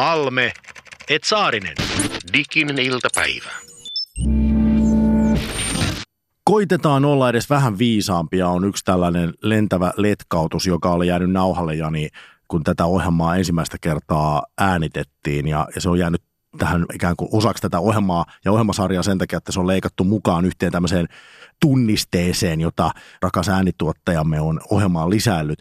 [0.00, 0.52] Halme,
[1.08, 1.74] et Saarinen.
[2.32, 3.50] Diginen iltapäivä.
[6.44, 12.08] Koitetaan olla edes vähän viisaampia on yksi tällainen lentävä letkautus, joka oli jäänyt nauhalle, Jani,
[12.48, 16.22] kun tätä ohjelmaa ensimmäistä kertaa äänitettiin ja, ja se on jäänyt
[16.58, 20.44] tähän ikään kuin osaksi tätä ohjelmaa ja ohjelmasarjaa sen takia, että se on leikattu mukaan
[20.44, 21.06] yhteen tämmöiseen
[21.60, 22.90] tunnisteeseen, jota
[23.22, 25.58] rakas äänituottajamme on ohjelmaan lisäillyt.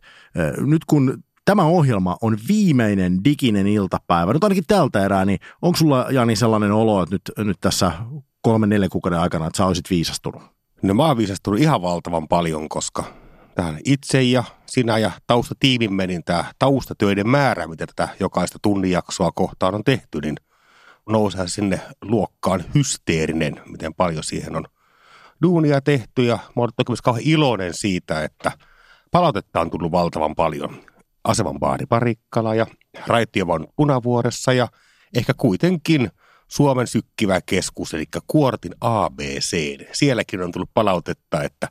[0.58, 6.08] Nyt kun tämä ohjelma on viimeinen diginen iltapäivä, nyt ainakin tältä erää, niin onko sulla
[6.12, 7.92] Jani sellainen olo, että nyt, nyt tässä
[8.42, 10.42] kolmen neljän kuukauden aikana, että sä olisit viisastunut?
[10.82, 13.04] No mä oon viisastunut ihan valtavan paljon, koska
[13.56, 19.76] tähän itse ja sinä ja taustatiimimme, niin tämä taustatöiden määrä, mitä tätä jokaista tunnijaksoa kohtaan
[19.76, 20.36] on tehty, niin
[21.10, 24.66] nousee sinne luokkaan hysteerinen, miten paljon siihen on
[25.42, 26.24] duunia tehty.
[26.24, 28.52] Ja mä oon toki myös kauhean iloinen siitä, että
[29.12, 30.90] palautetta on tullut valtavan paljon.
[31.24, 32.66] Aseman baari Parikkala ja
[33.08, 34.68] Raitiovan Punavuoressa ja
[35.18, 36.10] ehkä kuitenkin
[36.48, 39.78] Suomen sykkivä keskus, eli Kuortin ABC.
[39.92, 41.68] Sielläkin on tullut palautetta, että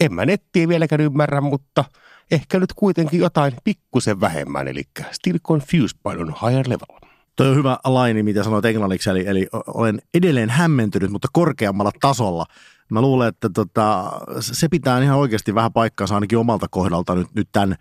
[0.00, 1.84] en mä nettiä vieläkään ymmärrä, mutta
[2.30, 4.82] ehkä nyt kuitenkin jotain pikkusen vähemmän, eli
[5.12, 7.08] still confused by on higher level.
[7.36, 12.46] Toi on hyvä laini, mitä sanoit englanniksi, eli, eli olen edelleen hämmentynyt, mutta korkeammalla tasolla.
[12.90, 17.48] Mä luulen, että tota, se pitää ihan oikeasti vähän paikkaansa ainakin omalta kohdalta nyt, nyt
[17.52, 17.76] tämän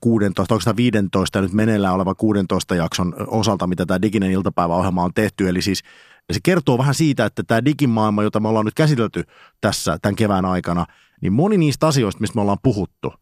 [0.00, 5.48] 16, onko 15 nyt meneillään oleva 16 jakson osalta, mitä tämä diginen iltapäiväohjelma on tehty.
[5.48, 5.82] Eli siis
[6.32, 9.24] se kertoo vähän siitä, että tämä digimaailma, jota me ollaan nyt käsitelty
[9.60, 10.86] tässä tämän kevään aikana,
[11.20, 13.12] niin moni niistä asioista, mistä me ollaan puhuttu,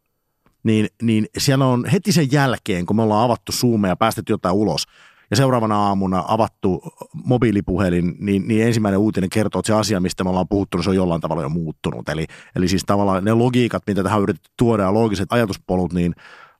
[0.62, 4.54] niin, niin siellä on heti sen jälkeen, kun me ollaan avattu Zoomeja ja päästetty jotain
[4.54, 4.86] ulos,
[5.30, 6.82] ja seuraavana aamuna avattu
[7.24, 10.90] mobiilipuhelin, niin, niin ensimmäinen uutinen kertoo, että se asia, mistä me ollaan puhuttu, niin se
[10.90, 12.08] on jollain tavalla jo muuttunut.
[12.08, 16.14] Eli, eli siis tavallaan ne logiikat, mitä tähän yritetty tuoda ja loogiset ajatuspolut, niin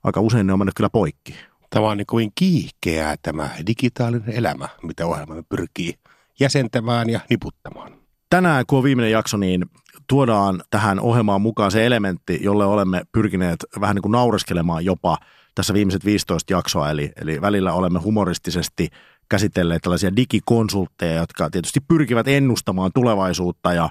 [0.05, 1.35] aika usein ne on mennyt kyllä poikki.
[1.71, 5.95] Tämä on niin kuin kiihkeää tämä digitaalinen elämä, mitä ohjelma pyrkii
[6.41, 7.92] jäsentämään ja niputtamaan.
[8.30, 9.67] Tänään, kun on viimeinen jakso, niin
[10.07, 15.19] tuodaan tähän ohjelmaan mukaan se elementti, jolle olemme pyrkineet vähän niin kuin naureskelemaan jopa–
[15.61, 18.89] tässä viimeiset 15 jaksoa, eli, eli välillä olemme humoristisesti
[19.29, 23.89] käsitelleet tällaisia digikonsultteja, jotka tietysti pyrkivät ennustamaan tulevaisuutta ja,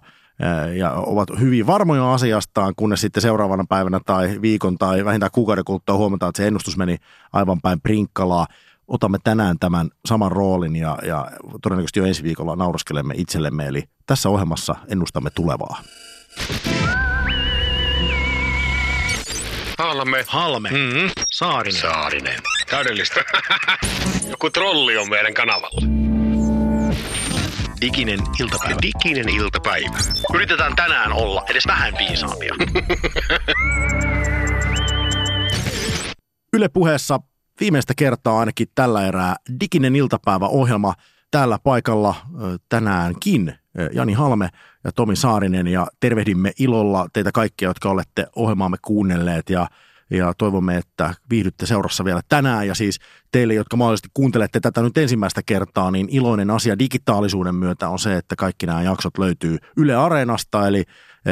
[0.75, 5.97] ja ovat hyvin varmoja asiastaan, kunnes sitten seuraavana päivänä tai viikon tai vähintään kuukauden kuluttua
[5.97, 6.97] huomataan, että se ennustus meni
[7.34, 8.47] aivan päin prinkkalaa.
[8.88, 11.31] Otamme tänään tämän saman roolin ja, ja
[11.62, 15.81] todennäköisesti jo ensi viikolla nauraskelemme itsellemme, eli tässä ohjelmassa ennustamme tulevaa.
[19.79, 20.25] Halme.
[20.28, 20.69] Halme.
[20.69, 21.12] Mm-hmm.
[21.31, 21.81] Saarinen.
[21.81, 22.40] Saarinen.
[22.69, 23.23] Täydellistä.
[24.31, 25.81] Joku trolli on meidän kanavalla.
[27.81, 28.78] Diginen iltapäivä.
[28.81, 29.97] Diginen iltapäivä.
[30.34, 32.56] Yritetään tänään olla edes vähän viisaampia.
[36.53, 37.19] Yle puheessa
[37.59, 40.94] viimeistä kertaa ainakin tällä erää Diginen iltapäivä-ohjelma
[41.31, 42.16] täällä paikalla
[42.69, 43.56] tänäänkin
[43.91, 44.50] Jani Halme
[44.84, 49.67] ja Tomi Saarinen ja tervehdimme ilolla teitä kaikkia, jotka olette ohjelmaamme kuunnelleet ja
[50.12, 52.68] ja toivomme, että viihdytte seurassa vielä tänään.
[52.68, 53.00] Ja siis
[53.31, 58.18] teille, jotka mahdollisesti kuuntelette tätä nyt ensimmäistä kertaa, niin iloinen asia digitaalisuuden myötä on se,
[58.18, 60.84] että kaikki nämä jaksot löytyy Yle Areenasta, eli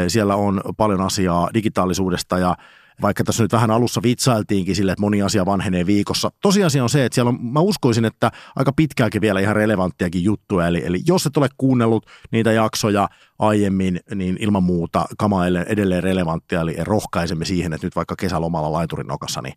[0.07, 2.55] siellä on paljon asiaa digitaalisuudesta ja
[3.01, 6.31] vaikka tässä nyt vähän alussa vitsailtiinkin sille, että moni asia vanhenee viikossa.
[6.41, 10.67] Tosiasia on se, että siellä on, mä uskoisin, että aika pitkälläkin vielä ihan relevanttiakin juttuja.
[10.67, 13.09] Eli, eli jos et ole kuunnellut niitä jaksoja
[13.39, 19.07] aiemmin, niin ilman muuta kama edelleen relevanttia, eli rohkaisemme siihen, että nyt vaikka kesälomalla laiturin
[19.07, 19.55] nokassa, niin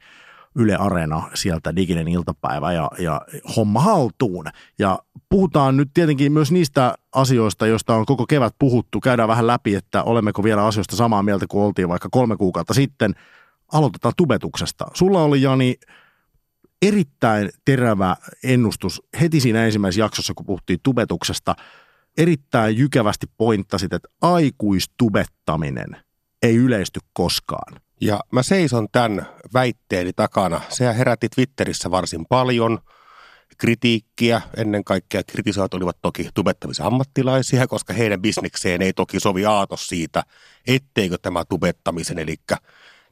[0.57, 3.21] Yle Areena sieltä diginen iltapäivä ja, ja
[3.57, 4.45] homma haltuun.
[4.79, 9.01] Ja puhutaan nyt tietenkin myös niistä asioista, joista on koko kevät puhuttu.
[9.01, 13.15] Käydään vähän läpi, että olemmeko vielä asioista samaa mieltä kuin oltiin vaikka kolme kuukautta sitten.
[13.73, 14.87] Aloitetaan tubetuksesta.
[14.95, 15.77] Sulla oli Jani
[16.83, 21.55] erittäin terävä ennustus heti siinä ensimmäisessä jaksossa, kun puhuttiin tubetuksesta.
[22.19, 25.97] Erittäin jykevästi pointtasit, että aikuistubettaminen
[26.43, 27.81] ei yleisty koskaan.
[28.01, 30.61] Ja mä seison tämän väitteeni takana.
[30.69, 32.79] Se herätti Twitterissä varsin paljon
[33.59, 34.41] kritiikkiä.
[34.57, 40.23] Ennen kaikkea kritisoit olivat toki tubettamisen ammattilaisia, koska heidän bisnekseen ei toki sovi aatos siitä,
[40.67, 42.37] etteikö tämä tubettamisen, eli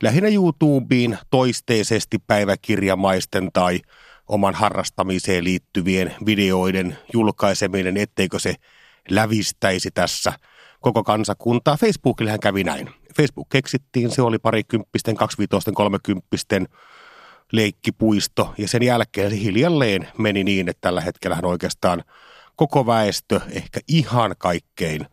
[0.03, 3.81] lähinnä YouTubeen toisteisesti päiväkirjamaisten tai
[4.29, 8.55] oman harrastamiseen liittyvien videoiden julkaiseminen, etteikö se
[9.11, 10.33] lävistäisi tässä
[10.81, 11.77] koko kansakuntaa.
[11.77, 12.91] Facebookillehän kävi näin.
[13.17, 16.69] Facebook keksittiin, se oli parikymppisten, kaksivitoisten, kolmekymppisten
[17.53, 22.05] leikkipuisto ja sen jälkeen se hiljalleen meni niin, että tällä hetkellä oikeastaan
[22.57, 25.07] koko väestö, ehkä ihan kaikkein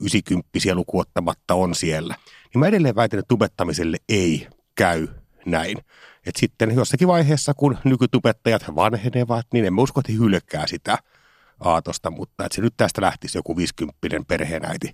[0.00, 2.14] ysikymppisiä lukuottamatta on siellä.
[2.54, 5.08] Niin mä edelleen väitän, että tubettamiselle ei käy
[5.46, 5.78] näin.
[6.26, 10.98] Et sitten jossakin vaiheessa, kun nykytubettajat vanhenevat, niin emme usko, että hylkää sitä
[11.64, 13.98] aatosta, mutta että se nyt tästä lähtisi joku 50
[14.28, 14.92] perheenäiti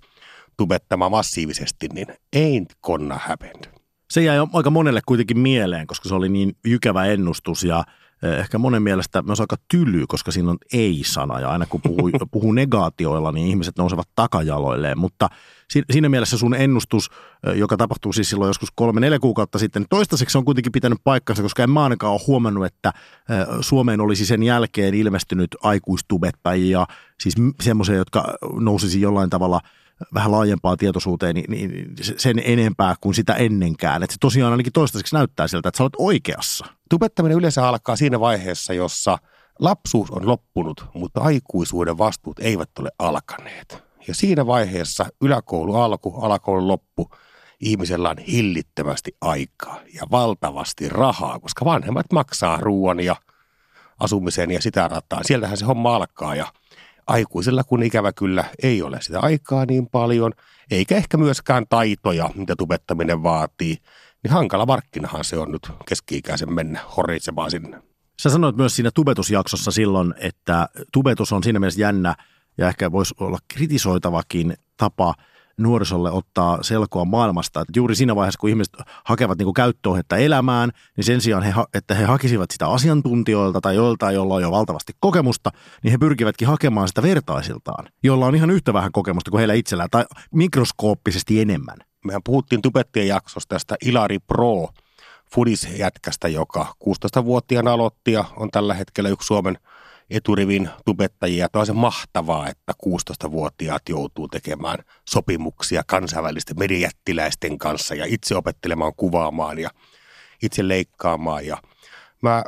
[0.57, 3.79] tubettamaan massiivisesti, niin ei konna happened.
[4.11, 7.83] Se jäi aika monelle kuitenkin mieleen, koska se oli niin jykävä ennustus ja
[8.23, 12.51] ehkä monen mielestä myös aika tyly, koska siinä on ei-sana ja aina kun puhuu, puhuu
[12.51, 14.99] negaatioilla, niin ihmiset nousevat takajaloilleen.
[14.99, 15.29] Mutta
[15.91, 17.09] siinä mielessä sun ennustus,
[17.47, 21.63] eh, joka tapahtuu siis silloin joskus kolme-neljä kuukautta sitten, toistaiseksi on kuitenkin pitänyt paikkansa, koska
[21.63, 26.85] en mä ainakaan ole huomannut, että eh, Suomeen olisi sen jälkeen ilmestynyt aikuistubettajia,
[27.19, 29.61] siis semmoisia, jotka nousisi jollain tavalla–
[30.13, 34.03] vähän laajempaa tietoisuuteen, niin, niin sen enempää kuin sitä ennenkään.
[34.03, 36.65] Että se tosiaan ainakin toistaiseksi näyttää siltä, että sä olet oikeassa.
[36.89, 39.17] Tubettaminen yleensä alkaa siinä vaiheessa, jossa
[39.59, 43.83] lapsuus on loppunut, mutta aikuisuuden vastuut eivät ole alkaneet.
[44.07, 47.11] Ja siinä vaiheessa yläkoulu alku, alakoulu loppu,
[47.59, 53.15] ihmisellä on hillittömästi aikaa ja valtavasti rahaa, koska vanhemmat maksaa ruoan ja
[53.99, 55.23] asumisen ja sitä rataa.
[55.23, 56.47] Sieltähän se homma alkaa ja
[57.09, 60.31] aikuisella kun ikävä kyllä ei ole sitä aikaa niin paljon,
[60.71, 63.77] eikä ehkä myöskään taitoja, mitä tubettaminen vaatii,
[64.23, 67.81] niin hankala markkinahan se on nyt keski-ikäisen mennä horitsemaan sinne.
[68.21, 72.15] Sä sanoit myös siinä tubetusjaksossa silloin, että tubetus on siinä mielessä jännä
[72.57, 75.13] ja ehkä voisi olla kritisoitavakin tapa–
[75.59, 77.61] nuorisolle ottaa selkoa maailmasta.
[77.61, 78.73] Että juuri siinä vaiheessa, kun ihmiset
[79.05, 84.15] hakevat niin käyttöohjetta elämään, niin sen sijaan, he, että he hakisivat sitä asiantuntijoilta tai joiltain,
[84.15, 85.51] jolla on jo valtavasti kokemusta,
[85.83, 89.89] niin he pyrkivätkin hakemaan sitä vertaisiltaan, jolla on ihan yhtä vähän kokemusta kuin heillä itsellään
[89.91, 91.77] tai mikroskooppisesti enemmän.
[92.05, 94.67] Mehän puhuttiin tubettien jaksosta tästä Ilari Pro
[95.35, 99.57] Fudis-jätkästä, joka 16-vuotiaana aloitti ja on tällä hetkellä yksi Suomen–
[100.09, 101.49] eturivin tubettajia.
[101.49, 104.77] Tuo on se mahtavaa, että 16-vuotiaat joutuu tekemään
[105.09, 109.69] sopimuksia kansainvälisten mediajättiläisten kanssa ja itse opettelemaan kuvaamaan ja
[110.43, 111.45] itse leikkaamaan.
[111.45, 111.57] Ja
[112.21, 112.43] mä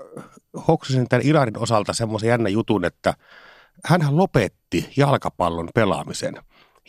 [0.68, 3.14] hoksasin tämän Ilarin osalta semmoisen jännä jutun, että
[3.86, 6.36] hän lopetti jalkapallon pelaamisen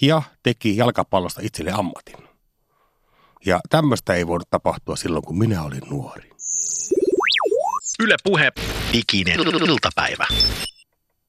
[0.00, 2.28] ja teki jalkapallosta itselle ammatin.
[3.46, 6.30] Ja tämmöistä ei voinut tapahtua silloin, kun minä olin nuori.
[8.00, 8.52] Yle Puhe,
[8.92, 10.26] diginen iltapäivä.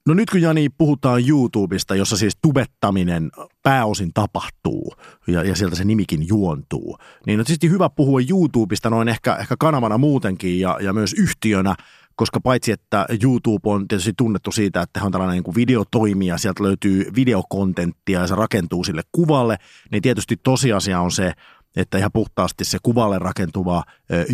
[0.07, 3.31] No nyt kun Jani puhutaan YouTubesta, jossa siis tubettaminen
[3.63, 4.93] pääosin tapahtuu
[5.27, 9.55] ja, ja sieltä se nimikin juontuu, niin on tietysti hyvä puhua YouTubesta noin ehkä, ehkä
[9.59, 11.75] kanavana muutenkin ja, ja myös yhtiönä,
[12.15, 16.37] koska paitsi että YouTube on tietysti tunnettu siitä, että he on tällainen niin kuin videotoimija,
[16.37, 19.57] sieltä löytyy videokontenttia ja se rakentuu sille kuvalle,
[19.91, 21.33] niin tietysti tosiasia on se,
[21.75, 23.83] että ihan puhtaasti se kuvalle rakentuva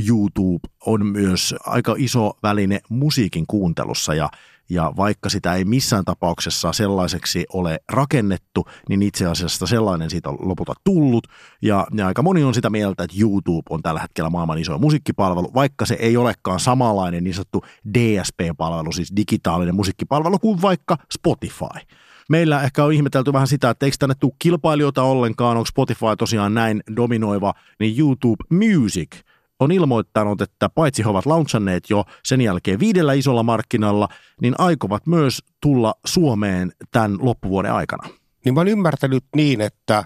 [0.08, 4.30] YouTube on myös aika iso väline musiikin kuuntelussa ja,
[4.70, 10.38] ja vaikka sitä ei missään tapauksessa sellaiseksi ole rakennettu, niin itse asiassa sellainen siitä on
[10.40, 11.28] lopulta tullut.
[11.62, 15.54] Ja, ja aika moni on sitä mieltä, että YouTube on tällä hetkellä maailman iso musiikkipalvelu,
[15.54, 17.64] vaikka se ei olekaan samanlainen niin sanottu
[17.94, 21.80] DSP-palvelu, siis digitaalinen musiikkipalvelu kuin vaikka Spotify
[22.30, 26.54] meillä ehkä on ihmetelty vähän sitä, että eikö tänne tule kilpailijoita ollenkaan, onko Spotify tosiaan
[26.54, 29.16] näin dominoiva, niin YouTube Music
[29.60, 34.10] on ilmoittanut, että paitsi he ovat launchanneet jo sen jälkeen viidellä isolla markkinalla,
[34.42, 38.10] niin aikovat myös tulla Suomeen tämän loppuvuoden aikana.
[38.46, 40.04] Niin mä olen ymmärtänyt niin, että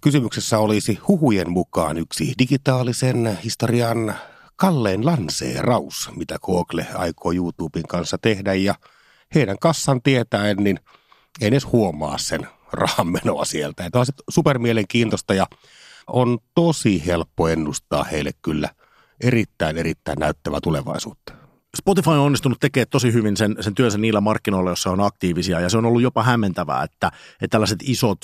[0.00, 4.14] kysymyksessä olisi huhujen mukaan yksi digitaalisen historian
[4.56, 8.54] kalleen lanseeraus, mitä Google aikoo YouTuben kanssa tehdä.
[8.54, 8.74] Ja
[9.34, 10.80] heidän kassan tietäen, niin–
[11.40, 13.90] ei edes huomaa sen rahan menoa sieltä.
[13.90, 15.46] Tämä on supermielenkiintoista ja
[16.06, 18.68] on tosi helppo ennustaa heille kyllä
[19.20, 21.32] erittäin, erittäin näyttävää tulevaisuutta.
[21.76, 25.68] Spotify on onnistunut tekemään tosi hyvin sen, sen työnsä niillä markkinoilla, joissa on aktiivisia, ja
[25.68, 28.18] se on ollut jopa hämmentävää, että, että tällaiset isot,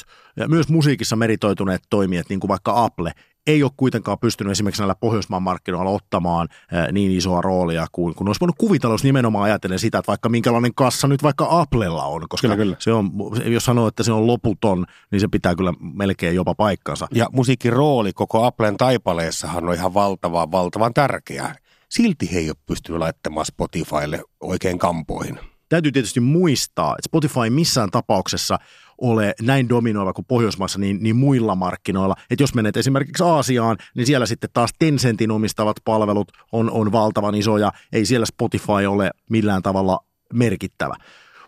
[0.49, 3.13] myös musiikissa meritoituneet toimijat, niin kuin vaikka Apple,
[3.49, 6.49] ei ole kuitenkaan pystynyt esimerkiksi näillä Pohjoismaan markkinoilla ottamaan
[6.93, 10.75] niin isoa roolia kuin, kun olisi voinut kuvitella, jos nimenomaan ajatellen sitä, että vaikka minkälainen
[10.75, 12.77] kassa nyt vaikka Applella on, koska kyllä, kyllä.
[12.79, 13.11] Se on,
[13.45, 17.09] jos sanoo, että se on loputon, niin se pitää kyllä melkein jopa paikkansa.
[17.15, 21.55] Ja musiikin rooli koko Applen taipaleessahan on ihan valtavan, valtavan tärkeä.
[21.89, 25.39] Silti he ei ole pystynyt laittamaan Spotifylle oikein kampoihin.
[25.69, 28.59] Täytyy tietysti muistaa, että Spotify missään tapauksessa
[28.99, 32.15] ole näin dominoiva kuin Pohjoismaissa niin, niin muilla markkinoilla.
[32.31, 37.35] Että jos menet esimerkiksi Aasiaan, niin siellä sitten taas Tencentin omistavat palvelut on, on valtavan
[37.35, 37.73] isoja.
[37.93, 39.99] Ei siellä Spotify ole millään tavalla
[40.33, 40.95] merkittävä.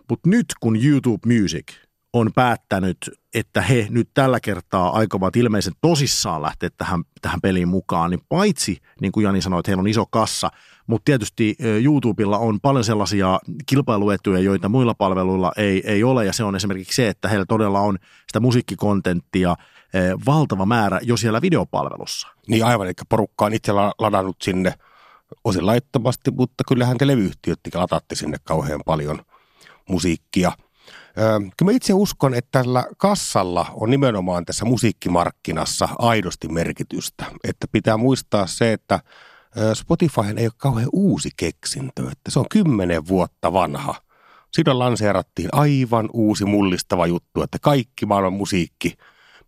[0.08, 1.66] Mutta nyt kun YouTube Music
[2.12, 2.96] on päättänyt,
[3.34, 8.78] että he nyt tällä kertaa aikovat ilmeisen tosissaan lähteä tähän, tähän peliin mukaan, niin paitsi,
[9.00, 10.50] niin kuin Jani sanoi, että heillä on iso kassa,
[10.86, 16.44] mutta tietysti YouTubella on paljon sellaisia kilpailuetuja, joita muilla palveluilla ei, ei ole, ja se
[16.44, 19.56] on esimerkiksi se, että heillä todella on sitä musiikkikontenttia
[20.26, 22.28] valtava määrä jo siellä videopalvelussa.
[22.48, 24.74] Niin aivan, eli porukka on itse ladannut sinne
[25.44, 29.18] osin laittomasti, mutta kyllähän te levyyhtiötkin latatti sinne kauhean paljon
[29.88, 30.52] musiikkia.
[31.14, 37.24] Kyllä mä itse uskon, että tällä kassalla on nimenomaan tässä musiikkimarkkinassa aidosti merkitystä.
[37.44, 39.00] Että pitää muistaa se, että
[39.74, 43.94] Spotify ei ole kauhean uusi keksintö, että se on kymmenen vuotta vanha.
[44.52, 48.94] Silloin lanseerattiin aivan uusi mullistava juttu, että kaikki maailman musiikki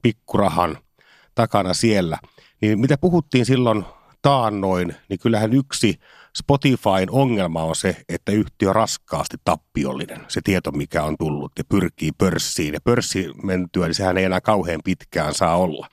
[0.02, 0.78] pikkurahan
[1.34, 2.18] takana siellä.
[2.60, 3.84] Niin mitä puhuttiin silloin
[4.22, 5.98] taannoin, niin kyllähän yksi
[6.38, 11.64] Spotifyn ongelma on se, että yhtiö on raskaasti tappiollinen, se tieto mikä on tullut ja
[11.68, 12.74] pyrkii pörssiin.
[12.74, 15.88] Ja pörssi mentyä, niin sehän ei enää kauhean pitkään saa olla.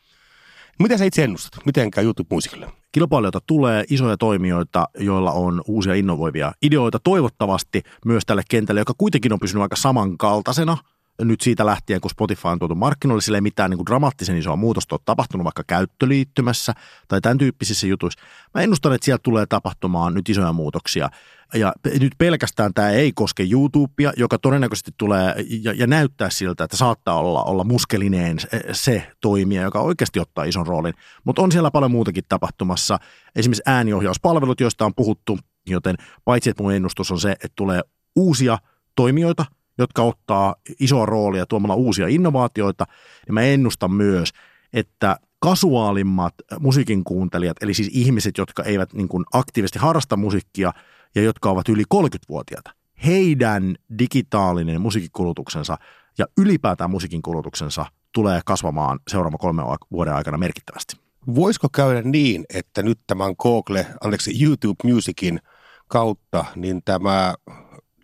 [0.80, 1.66] Mitä sä itse ennustat?
[1.66, 2.72] Miten käy YouTube-musiikille?
[2.92, 9.34] Kilpailijoita tulee, isoja toimijoita, joilla on uusia innovoivia ideoita toivottavasti myös tälle kentälle, joka kuitenkin
[9.34, 10.78] on pysynyt aika samankaltaisena–
[11.20, 14.56] nyt siitä lähtien, kun Spotify on tuotu markkinoille, sillä ei mitään niin kuin dramaattisen isoa
[14.56, 16.74] muutosta ole tapahtunut vaikka käyttöliittymässä
[17.08, 18.20] tai tämän tyyppisissä jutuissa.
[18.54, 21.10] Mä ennustan, että sieltä tulee tapahtumaan nyt isoja muutoksia.
[21.54, 26.78] Ja nyt pelkästään tämä ei koske YouTubea, joka todennäköisesti tulee ja, ja näyttää siltä, että
[26.78, 28.38] saattaa olla, olla muskelineen
[28.72, 30.94] se toimija, joka oikeasti ottaa ison roolin.
[31.24, 33.00] Mutta on siellä paljon muutakin tapahtumassa.
[33.36, 35.96] Esimerkiksi ääniohjauspalvelut, joista on puhuttu, joten
[36.26, 37.82] paitsi että mun ennustus on se, että tulee
[38.16, 38.58] uusia
[38.96, 39.46] toimijoita–
[39.80, 42.86] jotka ottaa isoa roolia tuomalla uusia innovaatioita,
[43.28, 44.30] niin mä ennustan myös,
[44.74, 50.74] että kasuaalimmat musiikin kuuntelijat, eli siis ihmiset, jotka eivät niin kuin aktiivisesti harrasta musiikkia
[51.16, 52.72] ja jotka ovat yli 30-vuotiaita,
[53.06, 55.78] heidän digitaalinen musiikkikulutuksensa
[56.18, 60.98] ja ylipäätään musiikin kulutuksensa tulee kasvamaan seuraavan kolmen vuoden aikana merkittävästi.
[61.36, 65.40] Voisiko käydä niin, että nyt tämän Google, anteeksi YouTube Musicin
[65.88, 67.34] kautta, niin tämä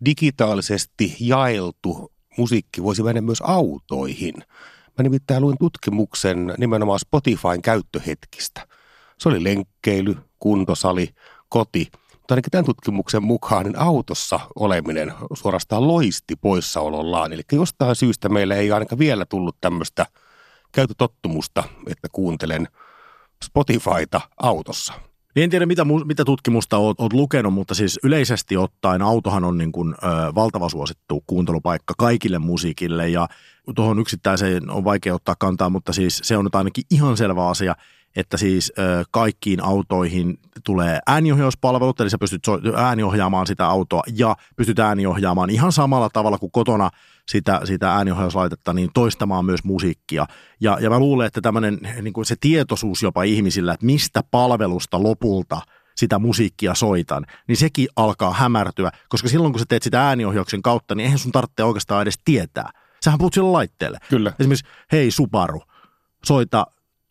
[0.05, 4.35] digitaalisesti jaeltu musiikki voisi mennä myös autoihin.
[4.97, 8.67] Mä nimittäin luin tutkimuksen nimenomaan Spotifyn käyttöhetkistä.
[9.17, 11.09] Se oli lenkkeily, kuntosali,
[11.49, 11.87] koti.
[12.13, 17.33] Mutta ainakin tämän tutkimuksen mukaan niin autossa oleminen suorastaan loisti poissaolollaan.
[17.33, 20.05] Eli jostain syystä meillä ei ainakaan vielä tullut tämmöistä
[20.71, 22.67] käytötottumusta, että kuuntelen
[23.43, 24.93] Spotifyta autossa.
[25.35, 29.57] Niin en tiedä, mitä, mitä tutkimusta oot, oot lukenut, mutta siis yleisesti ottaen autohan on
[29.57, 33.27] niin kuin, ö, valtava suosittu kuuntelupaikka kaikille musiikille ja
[33.75, 37.75] tuohon yksittäiseen on vaikea ottaa kantaa, mutta siis se on nyt ainakin ihan selvä asia,
[38.15, 42.43] että siis ö, kaikkiin autoihin tulee ääniohjauspalvelut, eli sä pystyt
[42.75, 46.89] ääniohjaamaan sitä autoa ja pystyt ääniohjaamaan ihan samalla tavalla kuin kotona
[47.27, 50.25] sitä, sitä ääniohjauslaitetta, niin toistamaan myös musiikkia.
[50.61, 55.03] Ja, ja mä luulen, että tämmöinen niin kuin se tietoisuus jopa ihmisillä, että mistä palvelusta
[55.03, 55.61] lopulta
[55.95, 60.95] sitä musiikkia soitan, niin sekin alkaa hämärtyä, koska silloin kun sä teet sitä ääniohjauksen kautta,
[60.95, 62.69] niin eihän sun tarvitse oikeastaan edes tietää.
[63.03, 63.97] Sähän puhut sille laitteelle.
[64.09, 64.33] Kyllä.
[64.39, 65.61] Esimerkiksi, hei Subaru,
[66.25, 66.67] soita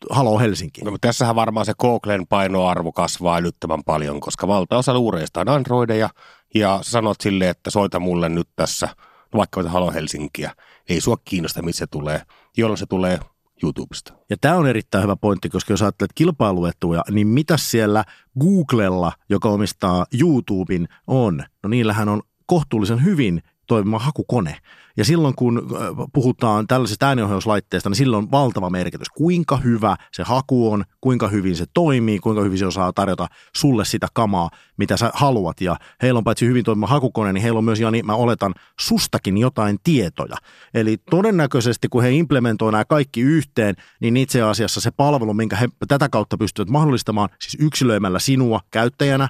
[0.09, 0.81] Halo Helsinki.
[0.81, 6.09] No, mutta tässähän varmaan se Googlen painoarvo kasvaa älyttömän paljon, koska valtaosa luureista on Androideja,
[6.55, 8.89] ja sanot silleen, että soita mulle nyt tässä–
[9.35, 10.55] vaikka Halo Helsinkiä,
[10.89, 12.21] ei sua kiinnosta, missä se tulee,
[12.57, 13.19] jolloin se tulee
[13.63, 14.13] YouTubesta.
[14.29, 18.03] Ja tämä on erittäin hyvä pointti, koska jos ajattelet kilpailuetuja, niin mitä siellä
[18.39, 21.43] Googlella, joka omistaa YouTuben, on?
[21.63, 24.57] No niillähän on kohtuullisen hyvin toimiva hakukone.
[24.97, 29.09] Ja silloin kun äh, puhutaan tällaisesta ääniohjauslaitteesta, niin silloin on valtava merkitys.
[29.09, 33.85] Kuinka hyvä se haku on, kuinka hyvin se toimii, kuinka hyvin se osaa tarjota sulle
[33.85, 35.61] sitä kamaa, mitä sä haluat.
[35.61, 39.37] Ja heillä on paitsi hyvin toimiva hakukone, niin heillä on myös, Jani, mä oletan, sustakin
[39.37, 40.35] jotain tietoja.
[40.73, 45.69] Eli todennäköisesti, kun he implementoivat nämä kaikki yhteen, niin itse asiassa se palvelu, minkä he
[45.87, 49.29] tätä kautta pystyvät mahdollistamaan, siis yksilöimällä sinua käyttäjänä,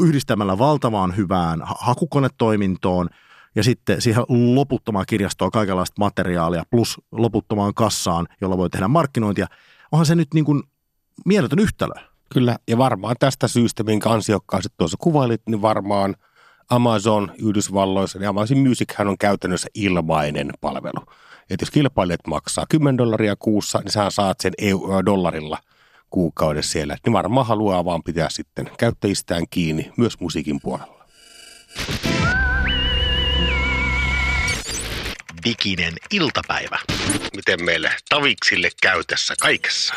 [0.00, 3.08] yhdistämällä valtavaan hyvään hakukonetoimintoon–
[3.54, 9.46] ja sitten siihen loputtomaan kirjastoon kaikenlaista materiaalia plus loputtomaan kassaan, jolla voi tehdä markkinointia.
[9.92, 10.62] Onhan se nyt niin kuin
[11.26, 11.94] mieletön yhtälö.
[12.32, 16.16] Kyllä, ja varmaan tästä syystä, minkä ansiokkaasti tuossa kuvailit, niin varmaan
[16.70, 21.04] Amazon Yhdysvalloissa, niin Amazon Music on käytännössä ilmainen palvelu.
[21.50, 25.58] Että jos kilpailijat maksaa 10 dollaria kuussa, niin sä saat sen EU, dollarilla
[26.10, 26.96] kuukaudessa siellä.
[27.06, 31.06] Niin varmaan haluaa vaan pitää sitten käyttäjistään kiinni myös musiikin puolella.
[35.44, 36.78] Diginen iltapäivä.
[37.36, 39.94] Miten meille taviksille käy tässä kaikessa?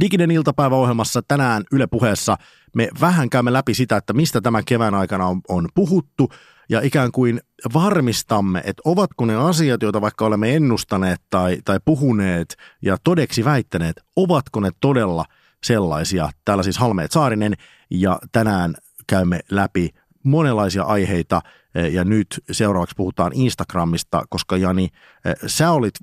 [0.00, 2.36] Diginen iltapäiväohjelmassa tänään Yle puheessa
[2.74, 6.28] me vähän käymme läpi sitä, että mistä tämän kevään aikana on, on puhuttu
[6.68, 7.40] ja ikään kuin
[7.74, 13.96] varmistamme, että ovatko ne asiat, joita vaikka olemme ennustaneet tai, tai puhuneet ja todeksi väittäneet,
[14.16, 15.24] ovatko ne todella
[15.64, 16.30] sellaisia.
[16.44, 17.54] Täällä siis Halmeet Saarinen
[17.90, 18.74] ja tänään
[19.06, 19.90] käymme läpi
[20.22, 21.40] monenlaisia aiheita,
[21.92, 24.88] ja nyt seuraavaksi puhutaan Instagramista, koska Jani,
[25.46, 25.94] sä olit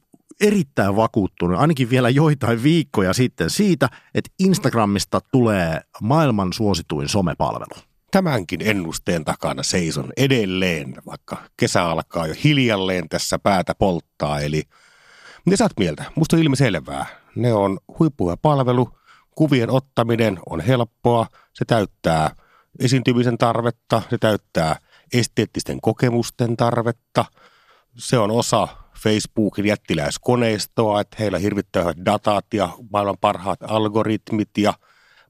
[0.41, 7.81] erittäin vakuuttunut, ainakin vielä joitain viikkoja sitten siitä, että Instagramista tulee maailman suosituin somepalvelu.
[8.11, 14.39] Tämänkin ennusteen takana seison edelleen, vaikka kesä alkaa jo hiljalleen tässä päätä polttaa.
[14.39, 14.63] Eli
[15.45, 16.03] mitä sä oot mieltä?
[16.15, 17.05] Musta on ilmiselvää.
[17.35, 18.89] Ne on huippuja palvelu,
[19.35, 22.35] kuvien ottaminen on helppoa, se täyttää
[22.79, 24.75] esiintymisen tarvetta, se täyttää
[25.13, 27.25] esteettisten kokemusten tarvetta,
[27.97, 28.67] se on osa
[28.99, 34.73] Facebookin jättiläiskoneistoa, että heillä hirvittävät datat ja maailman parhaat algoritmit ja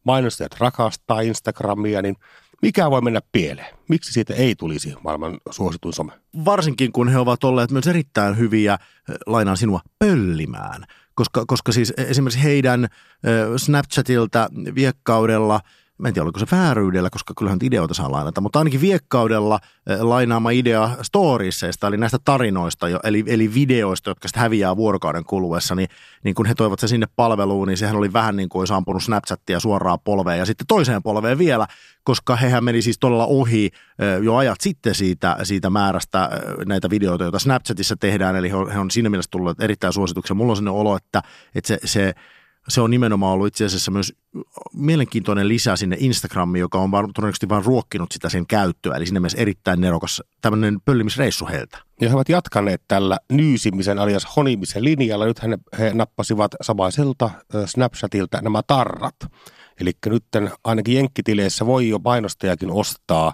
[0.04, 2.16] mainostajat rakastaa Instagramia, niin
[2.62, 3.76] mikä voi mennä pieleen?
[3.90, 6.12] Miksi siitä ei tulisi maailman suosituin some?
[6.46, 8.78] Varsinkin kun he ovat olleet myös erittäin hyviä,
[9.26, 10.84] lainaan sinua, pöllimään.
[11.16, 12.88] Koska, koska siis esimerkiksi heidän
[13.58, 15.60] Snapchatilta viekkaudella–
[16.04, 20.02] mä en tiedä oliko se vääryydellä, koska kyllähän ideoita saa lainata, mutta ainakin viekkaudella eh,
[20.02, 25.90] lainaama idea storiesseista, eli näistä tarinoista, eli, eli videoista, jotka sitten häviää vuorokauden kuluessa, niin,
[26.24, 29.04] niin kun he toivat se sinne palveluun, niin sehän oli vähän niin kuin olisi ampunut
[29.04, 31.68] Snapchattia suoraan polveen ja sitten toiseen polveen vielä,
[32.04, 36.90] koska hehän meni siis todella ohi eh, jo ajat sitten siitä, siitä määrästä eh, näitä
[36.90, 40.36] videoita, joita Snapchatissa tehdään, eli he on, he on siinä mielessä tullut erittäin suosituksia.
[40.36, 41.22] Mulla on sellainen olo, että,
[41.56, 42.14] että se, se
[42.68, 44.14] se on nimenomaan ollut itse asiassa myös
[44.74, 48.96] mielenkiintoinen lisä sinne Instagramiin, joka on vaan, todennäköisesti vain ruokkinut sitä sen käyttöä.
[48.96, 51.78] Eli sinne mielessä erittäin nerokas tämmöinen pöllimisreissu heiltä.
[52.02, 55.26] Ja he ovat jatkaneet tällä nyysimisen alias honimisen linjalla.
[55.26, 57.30] Nyt he, he nappasivat samaiselta
[57.66, 59.16] Snapchatilta nämä tarrat.
[59.80, 60.26] Eli nyt
[60.64, 63.34] ainakin jenkkitileissä voi jo mainostajakin ostaa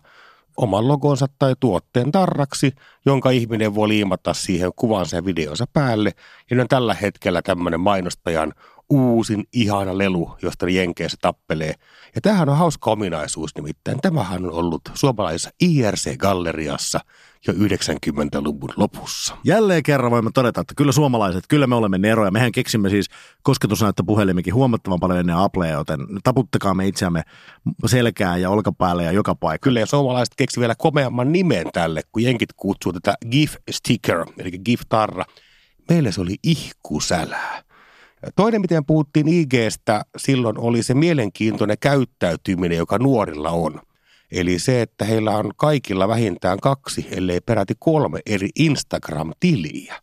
[0.58, 2.72] oman logonsa tai tuotteen tarraksi,
[3.06, 6.12] jonka ihminen voi liimata siihen kuvansa ja videonsa päälle.
[6.52, 8.54] Ja on tällä hetkellä tämmöinen mainostajan
[8.90, 11.74] uusin ihana lelu, josta ne Jenkeissä tappelee.
[12.16, 14.02] Ja tämähän on hauska ominaisuus nimittäin.
[14.02, 17.00] Tämähän on ollut suomalaisessa IRC-galleriassa
[17.48, 19.38] jo 90-luvun lopussa.
[19.44, 22.32] Jälleen kerran voimme todeta, että kyllä suomalaiset, kyllä me olemme neroja.
[22.32, 23.10] Mehän keksimme siis
[23.44, 27.24] kosketusnäyttöpuhelimikin huomattavan paljon ennen Applea, joten taputtakaamme itseämme
[27.86, 29.64] selkään ja olkapäälle ja joka paikka.
[29.64, 34.52] Kyllä ja suomalaiset keksi vielä komeamman nimen tälle, kun jenkit kutsuu tätä GIF sticker, eli
[34.52, 35.26] GIF tarra.
[35.90, 37.69] Meille se oli ihkusälää.
[38.36, 43.82] Toinen, miten puhuttiin IGstä silloin, oli se mielenkiintoinen käyttäytyminen, joka nuorilla on.
[44.32, 49.96] Eli se, että heillä on kaikilla vähintään kaksi, ellei peräti kolme eri Instagram-tiliä.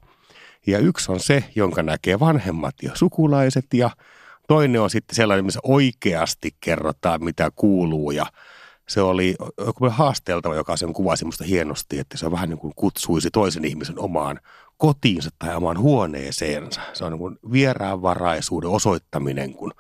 [0.67, 3.91] Ja yksi on se, jonka näkee vanhemmat ja sukulaiset ja
[4.49, 8.27] toinen on sitten sellainen, missä oikeasti kerrotaan, mitä kuuluu ja
[8.89, 9.35] se oli
[9.91, 13.99] haasteltava, joka sen kuvasi musta hienosti, että se on vähän niin kuin kutsuisi toisen ihmisen
[13.99, 14.41] omaan
[14.77, 16.81] kotiinsa tai omaan huoneeseensa.
[16.93, 19.73] Se on niin kuin vieraanvaraisuuden osoittaminen, kun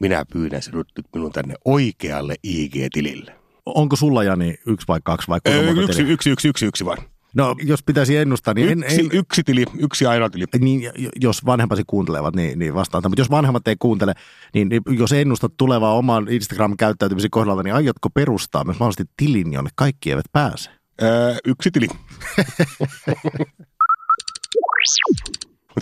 [0.00, 3.32] minä pyydän sinut nyt minun tänne oikealle IG-tilille.
[3.66, 6.98] Onko sulla, Jani, yksi vai kaksi vai öö, yksi, yksi, yksi, yksi, yksi, yksi vaan.
[7.34, 8.84] No, jos pitäisi ennustaa, niin...
[8.84, 10.44] Yksi, en, yksi tili, yksi aina tili.
[10.58, 10.82] Niin,
[11.20, 13.02] jos vanhempasi kuuntelevat, niin, niin vastaan.
[13.06, 14.14] Mutta jos vanhemmat ei kuuntele,
[14.54, 19.70] niin, niin jos ennustat tulevaa oman Instagram-käyttäytymisen kohdalta, niin aiotko perustaa myös mahdollisesti tilin, jonne
[19.74, 20.70] kaikki eivät pääse?
[21.02, 21.88] Öö, yksi tili.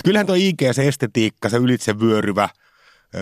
[0.06, 2.48] Kyllähän tuo IG, se estetiikka, se ylitse vyöryvä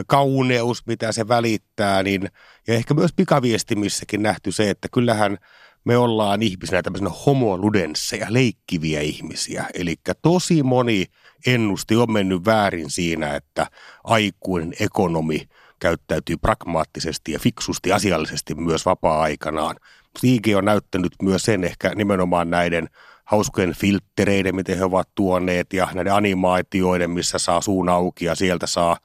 [0.06, 2.30] kauneus, mitä se välittää, niin,
[2.66, 5.38] ja ehkä myös pikaviestimissäkin nähty se, että kyllähän
[5.84, 9.64] me ollaan ihmisinä tämmöisenä homoludensseja, leikkiviä ihmisiä.
[9.74, 11.06] Eli tosi moni
[11.46, 13.66] ennusti on mennyt väärin siinä, että
[14.04, 19.76] aikuinen ekonomi käyttäytyy pragmaattisesti ja fiksusti asiallisesti myös vapaa-aikanaan.
[20.22, 22.88] IG on näyttänyt myös sen ehkä nimenomaan näiden
[23.24, 28.66] hauskojen filttereiden, miten he ovat tuoneet ja näiden animaatioiden, missä saa suun auki ja sieltä
[28.66, 28.96] saa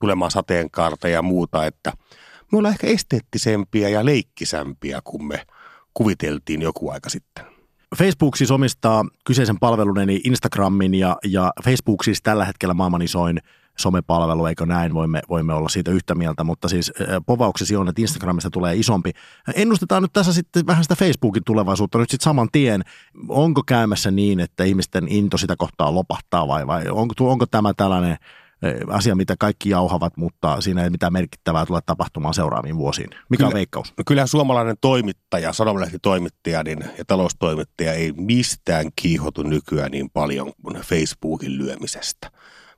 [0.00, 1.92] tulemaan sateenkaarta ja muuta, että
[2.52, 5.46] me ollaan ehkä esteettisempiä ja leikkisämpiä kuin me
[5.94, 7.44] kuviteltiin joku aika sitten.
[7.98, 13.40] Facebook siis omistaa kyseisen palvelun eli Instagramin ja, ja Facebook siis tällä hetkellä maailman isoin
[13.78, 16.92] somepalvelu, eikö näin, voimme, voimme olla siitä yhtä mieltä, mutta siis
[17.26, 19.12] povauksesi on, että Instagramista tulee isompi.
[19.54, 22.82] Ennustetaan nyt tässä sitten vähän sitä Facebookin tulevaisuutta nyt sitten saman tien.
[23.28, 28.16] Onko käymässä niin, että ihmisten into sitä kohtaa lopahtaa vai, vai onko, onko tämä tällainen
[28.90, 33.10] asia, mitä kaikki jauhavat, mutta siinä ei mitään merkittävää tule tapahtumaan seuraaviin vuosiin.
[33.10, 33.94] Mikä Kyllä, on veikkaus?
[33.98, 40.76] No kyllähän suomalainen toimittaja, sanomalehtitoimittaja niin, ja taloustoimittaja ei mistään kiihotu nykyään niin paljon kuin
[40.76, 42.30] Facebookin lyömisestä.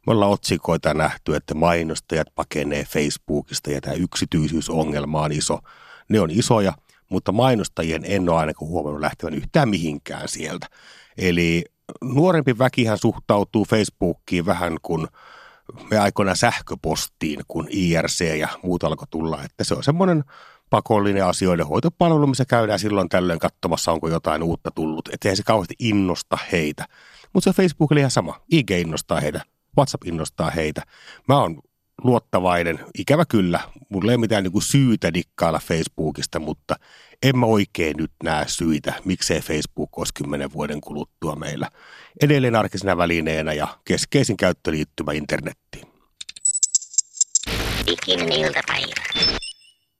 [0.07, 5.59] Me ollaan otsikoita nähty, että mainostajat pakenee Facebookista ja tämä yksityisyysongelma on iso.
[6.09, 6.73] Ne on isoja,
[7.09, 10.67] mutta mainostajien en ole ainakaan huomannut lähtevän yhtään mihinkään sieltä.
[11.19, 11.65] Eli
[12.05, 15.09] nuorempi väkihän suhtautuu Facebookiin vähän kuin
[15.91, 19.45] me aikoina sähköpostiin, kun IRC ja muut alkoi tulla.
[19.45, 20.25] Että se on semmoinen
[20.71, 25.09] pakollinen asioiden hoitopalvelu, missä käydään silloin tällöin katsomassa, onko jotain uutta tullut.
[25.13, 26.87] Että ei se kauheasti innosta heitä.
[27.33, 28.41] Mutta se Facebook oli ihan sama.
[28.51, 30.83] IG innostaa heitä WhatsApp innostaa heitä.
[31.29, 31.61] Mä oon
[32.05, 33.61] luottavainen, ikävä kyllä.
[33.89, 36.77] Mulla ei ole mitään niin syytä dikkailla Facebookista, mutta
[37.23, 41.71] en mä oikein nyt näe syitä, miksei Facebook olisi kymmenen vuoden kuluttua meillä
[42.23, 45.87] edelleen arkisena välineenä ja keskeisin käyttöliittymä internettiin.
[47.87, 48.95] Diginen iltapäivä.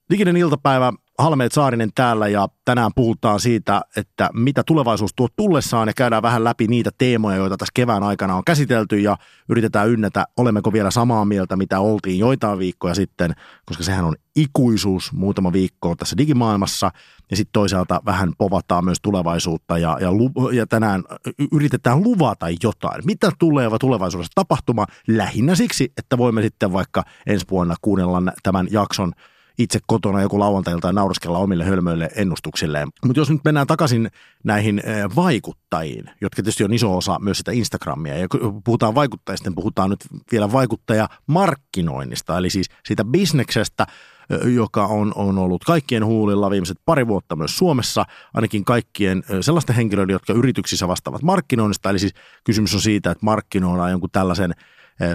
[0.09, 5.93] Diginen iltapäivä, Halmeet Saarinen täällä ja tänään puhutaan siitä, että mitä tulevaisuus tuo tullessaan ja
[5.93, 9.17] käydään vähän läpi niitä teemoja, joita tässä kevään aikana on käsitelty ja
[9.49, 15.13] yritetään ynnätä, olemmeko vielä samaa mieltä, mitä oltiin joitain viikkoja sitten, koska sehän on ikuisuus
[15.13, 16.91] muutama viikko tässä digimaailmassa
[17.31, 20.09] ja sitten toisaalta vähän povataan myös tulevaisuutta ja, ja,
[20.53, 21.03] ja tänään
[21.51, 23.05] yritetään luvata jotain.
[23.05, 29.13] Mitä tulee tulevaisuudessa tapahtumaan lähinnä siksi, että voimme sitten vaikka ensi vuonna kuunnella tämän jakson–
[29.57, 32.87] itse kotona joku lauantailta nauraskella omille hölmöille ennustuksilleen.
[33.05, 34.11] Mutta jos nyt mennään takaisin
[34.43, 39.49] näihin eh, vaikuttajiin, jotka tietysti on iso osa myös sitä Instagramia, ja kun puhutaan vaikuttajista,
[39.49, 43.87] niin puhutaan nyt vielä vaikuttajamarkkinoinnista, eli siis siitä bisneksestä,
[44.29, 49.37] eh, joka on, on ollut kaikkien huulilla viimeiset pari vuotta myös Suomessa, ainakin kaikkien eh,
[49.41, 51.89] sellaisten henkilöiden, jotka yrityksissä vastaavat markkinoinnista.
[51.89, 54.53] Eli siis kysymys on siitä, että markkinoidaan jonkun tällaisen–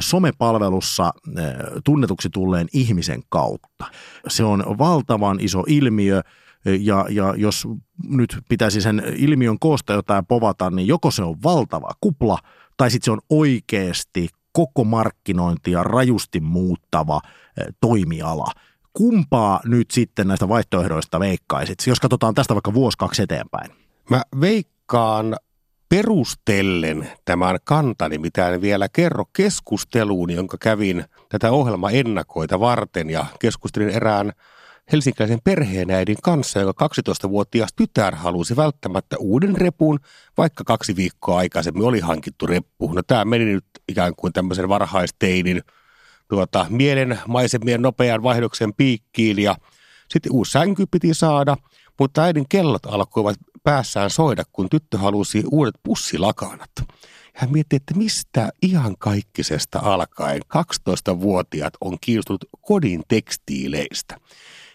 [0.01, 1.12] somepalvelussa
[1.85, 3.85] tunnetuksi tulleen ihmisen kautta.
[4.29, 6.21] Se on valtavan iso ilmiö
[6.81, 7.68] ja, ja jos
[8.09, 12.38] nyt pitäisi sen ilmiön koosta jotain povata, niin joko se on valtava kupla
[12.77, 17.21] tai sitten se on oikeasti koko markkinointia rajusti muuttava
[17.81, 18.53] toimiala.
[18.92, 23.71] Kumpaa nyt sitten näistä vaihtoehdoista veikkaisit, jos katsotaan tästä vaikka vuosi kaksi eteenpäin?
[24.11, 25.37] Mä veikkaan
[25.93, 33.27] perustellen tämän kantani, mitä en vielä kerro keskusteluun, jonka kävin tätä ohjelma ennakoita varten ja
[33.39, 34.33] keskustelin erään
[34.93, 39.99] helsinkiläisen perheenäidin kanssa, joka 12-vuotias tytär halusi välttämättä uuden repun,
[40.39, 42.93] vaikka kaksi viikkoa aikaisemmin oli hankittu reppu.
[42.93, 45.63] No tämä meni nyt ikään kuin tämmöisen varhaisteinin
[46.29, 49.57] tuota, mielen maisemien nopean vaihdoksen piikkiin ja
[50.11, 51.57] sitten uusi sänky piti saada,
[52.03, 56.71] mutta äidin kellot alkoivat päässään soida, kun tyttö halusi uudet pussilakanat.
[57.35, 64.17] Hän mietti, että mistä ihan kaikkisesta alkaen 12-vuotiaat on kiinnostunut kodin tekstiileistä.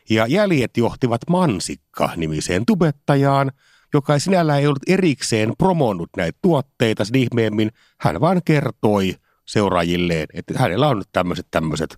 [0.09, 3.51] Ja jäljet johtivat Mansikka-nimiseen tubettajaan,
[3.93, 7.71] joka ei sinällään ei ollut erikseen promonnut näitä tuotteita sen ihmeemmin.
[7.99, 11.97] Hän vaan kertoi seuraajilleen, että hänellä on nyt tämmöiset tämmöiset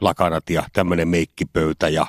[0.00, 2.06] lakanat ja tämmöinen meikkipöytä ja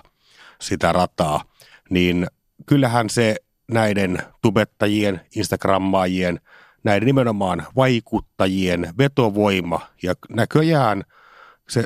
[0.61, 1.43] sitä rataa.
[1.89, 2.27] Niin
[2.65, 3.35] kyllähän se
[3.71, 6.39] näiden tubettajien, instagrammaajien,
[6.83, 11.03] näiden nimenomaan vaikuttajien vetovoima ja näköjään
[11.69, 11.83] se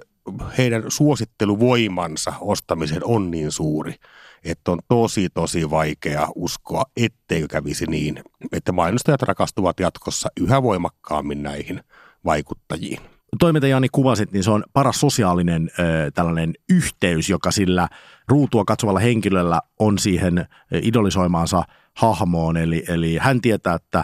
[0.57, 3.95] heidän suositteluvoimansa ostamisen on niin suuri,
[4.43, 11.43] että on tosi tosi vaikea uskoa, etteikö kävisi niin, että mainostajat rakastuvat jatkossa yhä voimakkaammin
[11.43, 11.83] näihin
[12.25, 13.16] vaikuttajiin.
[13.39, 17.87] Toi, mitä Jani kuvasit, niin se on paras sosiaalinen äh, tällainen yhteys, joka sillä
[18.27, 20.47] ruutua katsovalla henkilöllä on siihen
[20.81, 21.63] idolisoimaansa
[21.93, 22.57] hahmoon.
[22.57, 24.03] Eli, eli hän tietää, että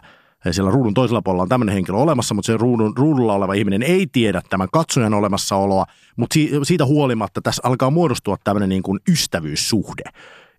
[0.51, 4.07] siellä ruudun toisella puolella on tämmöinen henkilö olemassa, mutta se ruudun, ruudulla oleva ihminen ei
[4.07, 10.03] tiedä tämän katsojan olemassaoloa, mutta siitä huolimatta tässä alkaa muodostua tämmöinen niin kuin ystävyyssuhde.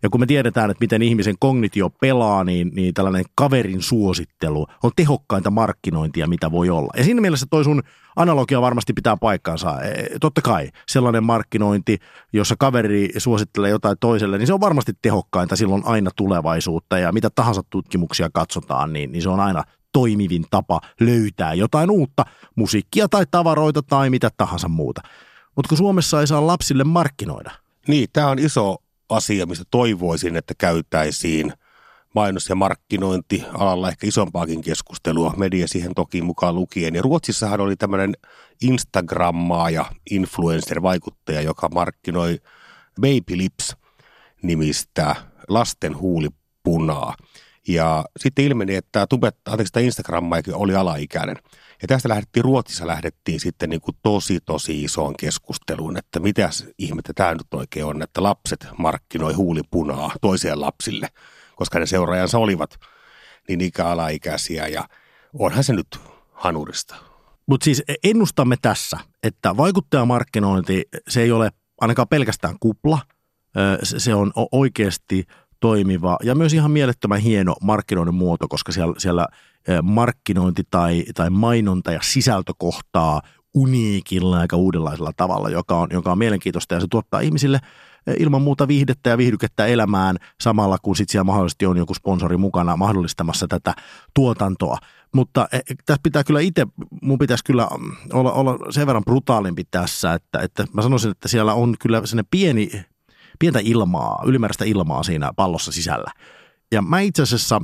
[0.04, 4.90] Ja kun me tiedetään, että miten ihmisen kognitio pelaa, niin, niin tällainen kaverin suosittelu on
[4.96, 6.92] tehokkainta markkinointia, mitä voi olla.
[6.96, 7.82] Ja siinä mielessä toi sun
[8.16, 9.82] analogia varmasti pitää paikkaansa.
[9.82, 11.98] E, totta kai sellainen markkinointi,
[12.32, 16.98] jossa kaveri suosittelee jotain toiselle, niin se on varmasti tehokkainta silloin aina tulevaisuutta.
[16.98, 19.62] Ja mitä tahansa tutkimuksia katsotaan, niin, niin se on aina
[19.92, 25.02] toimivin tapa löytää jotain uutta, musiikkia tai tavaroita tai mitä tahansa muuta.
[25.56, 27.50] Mutta kun Suomessa ei saa lapsille markkinoida.
[27.88, 28.76] Niin, tämä on iso
[29.16, 31.52] asia, mistä toivoisin, että käytäisiin
[32.14, 36.94] mainos- ja markkinointialalla ehkä isompaakin keskustelua, media siihen toki mukaan lukien.
[36.94, 38.14] Ja Ruotsissahan oli tämmöinen
[38.62, 42.38] Instagrammaa ja influencer-vaikuttaja, joka markkinoi
[43.00, 43.76] Baby Lips
[44.42, 45.16] nimistä
[45.48, 47.14] lasten huulipunaa.
[47.68, 51.36] Ja sitten ilmeni, että tubetta, anteeksi, tämä Instagramma oli alaikäinen.
[51.82, 57.12] Ja tästä lähdettiin, Ruotsissa lähdettiin sitten niin kuin tosi, tosi isoon keskusteluun, että mitä ihmettä
[57.14, 61.08] tämä nyt oikein on, että lapset markkinoi huulipunaa toiseen lapsille,
[61.56, 62.78] koska ne seuraajansa olivat
[63.48, 64.88] niin ikä-alaikäisiä ja
[65.38, 65.98] onhan se nyt
[66.32, 66.96] hanurista.
[67.46, 72.98] Mutta siis ennustamme tässä, että vaikuttajamarkkinointi, se ei ole ainakaan pelkästään kupla,
[73.82, 75.24] se on oikeasti
[75.60, 79.26] toimiva ja myös ihan mielettömän hieno markkinoinnin muoto, koska siellä, siellä
[79.82, 83.20] markkinointi tai, tai mainonta ja sisältö kohtaa
[83.54, 87.60] uniikilla aika uudenlaisella tavalla, joka on, joka on mielenkiintoista ja se tuottaa ihmisille
[88.18, 92.76] ilman muuta viihdettä ja viihdykettä elämään samalla kun sitten siellä mahdollisesti on joku sponsori mukana
[92.76, 93.74] mahdollistamassa tätä
[94.14, 94.78] tuotantoa.
[95.14, 96.66] mutta eh, tässä pitää kyllä itse,
[97.02, 97.68] mun pitäisi kyllä
[98.12, 102.28] olla, olla sen verran brutaalimpi tässä, että, että mä sanoisin, että siellä on kyllä sellainen
[102.30, 102.70] pieni,
[103.38, 106.10] pientä ilmaa, ylimääräistä ilmaa siinä pallossa sisällä.
[106.72, 107.62] Ja mä itse asiassa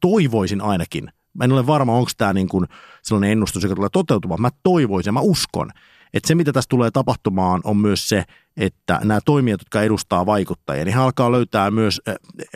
[0.00, 2.66] toivoisin ainakin, mä en ole varma, onko tämä niin kuin
[3.02, 5.70] sellainen ennustus, joka tulee toteutumaan, mä toivoisin mä uskon,
[6.14, 8.24] että se, mitä tässä tulee tapahtumaan, on myös se,
[8.56, 12.00] että nämä toimijat, jotka edustaa vaikuttajia, niin he alkaa löytää myös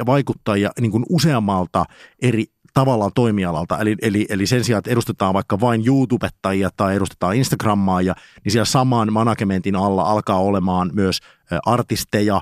[0.07, 1.85] vaikuttajia niin kuin useammalta
[2.23, 3.79] eri tavallaan toimialalta.
[3.79, 8.53] Eli, eli, eli sen sijaan, että edustetaan vaikka vain YouTubettajia tai edustetaan Instagrammaa, ja, niin
[8.53, 11.19] siellä saman managementin alla alkaa olemaan myös
[11.67, 12.41] artisteja,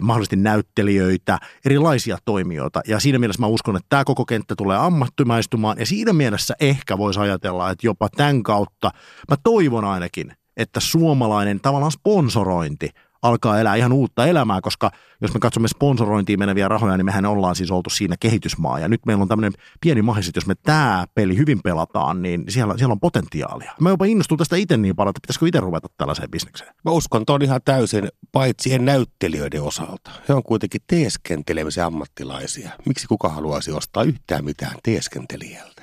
[0.00, 2.80] mahdollisesti näyttelijöitä, erilaisia toimijoita.
[2.86, 6.98] Ja siinä mielessä mä uskon, että tämä koko kenttä tulee ammattimaistumaan, ja siinä mielessä ehkä
[6.98, 8.90] voisi ajatella, että jopa tämän kautta,
[9.30, 12.90] mä toivon ainakin, että suomalainen tavallaan sponsorointi
[13.24, 17.56] alkaa elää ihan uutta elämää, koska jos me katsomme sponsorointiin meneviä rahoja, niin mehän ollaan
[17.56, 18.78] siis oltu siinä kehitysmaa.
[18.78, 22.44] Ja nyt meillä on tämmöinen pieni mahdollisuus, että jos me tämä peli hyvin pelataan, niin
[22.48, 23.72] siellä, siellä on potentiaalia.
[23.80, 26.74] Mä jopa innostun tästä itse niin paljon, että pitäisikö itse ruveta tällaiseen bisnekseen.
[26.84, 30.10] Mä uskon, että on ihan täysin, paitsi näyttelijöiden osalta.
[30.28, 32.70] He on kuitenkin teeskentelemisen ammattilaisia.
[32.86, 35.82] Miksi kuka haluaisi ostaa yhtään mitään teeskentelijältä?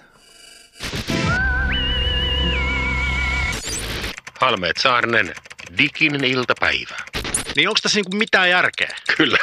[4.39, 5.34] Halmeet Saarinen,
[5.77, 7.11] diginen iltapäivä.
[7.55, 8.95] Niin onko tässä niinku mitään järkeä?
[9.17, 9.37] Kyllä.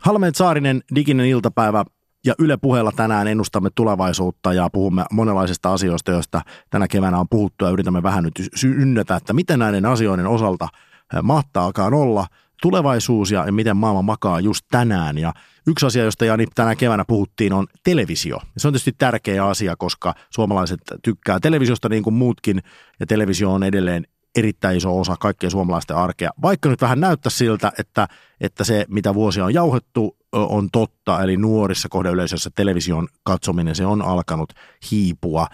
[0.00, 1.84] Halmeet Saarinen, diginen iltapäivä
[2.26, 7.64] ja Yle puheella tänään ennustamme tulevaisuutta ja puhumme monenlaisista asioista, joista tänä keväänä on puhuttu
[7.64, 10.68] ja yritämme vähän nyt ynnätä, että miten näiden asioiden osalta
[11.22, 12.26] mahtaakaan olla
[12.62, 15.18] tulevaisuus ja miten maailma makaa just tänään.
[15.18, 15.32] Ja
[15.66, 18.38] yksi asia, josta Jani tänä keväänä puhuttiin, on televisio.
[18.56, 22.62] Se on tietysti tärkeä asia, koska suomalaiset tykkää televisiosta niin kuin muutkin,
[23.00, 24.06] ja televisio on edelleen
[24.36, 26.30] erittäin iso osa kaikkien suomalaisten arkea.
[26.42, 28.08] Vaikka nyt vähän näyttää siltä, että,
[28.40, 34.02] että se, mitä vuosia on jauhettu, on totta, eli nuorissa kohdeyleisössä television katsominen, se on
[34.02, 34.52] alkanut
[34.90, 35.46] hiipua.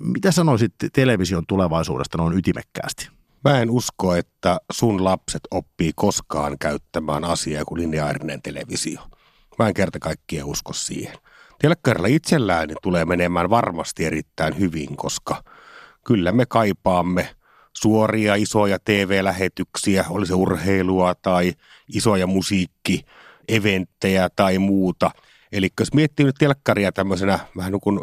[0.00, 3.08] Mitä sanoisit television tulevaisuudesta noin ytimekkäästi?
[3.44, 9.00] Mä en usko, että sun lapset oppii koskaan käyttämään asiaa kuin lineaarinen televisio.
[9.58, 11.16] Mä en kerta kaikkia usko siihen.
[11.58, 15.42] Telkkarilla itsellään tulee menemään varmasti erittäin hyvin, koska
[16.04, 17.36] kyllä me kaipaamme
[17.80, 21.52] suoria isoja TV-lähetyksiä, oli se urheilua tai
[21.94, 23.04] isoja musiikki,
[23.48, 25.10] eventtejä tai muuta.
[25.52, 28.00] Eli jos miettii nyt telkkaria tämmöisenä vähän niin kuin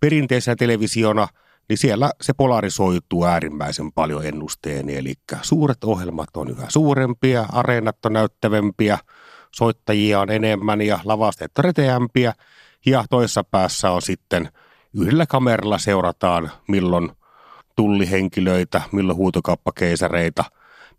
[0.00, 1.28] perinteisenä televisiona,
[1.68, 4.96] niin siellä se polarisoituu äärimmäisen paljon ennusteeni.
[4.96, 8.98] Eli suuret ohjelmat on yhä suurempia, areenat on näyttävämpiä,
[9.54, 12.32] soittajia on enemmän ja lavasteet reteämpiä.
[12.86, 14.48] Ja toisessa päässä on sitten
[14.94, 17.10] yhdellä kameralla seurataan, milloin
[17.78, 20.44] tullihenkilöitä, milloin huutokauppakeisareita,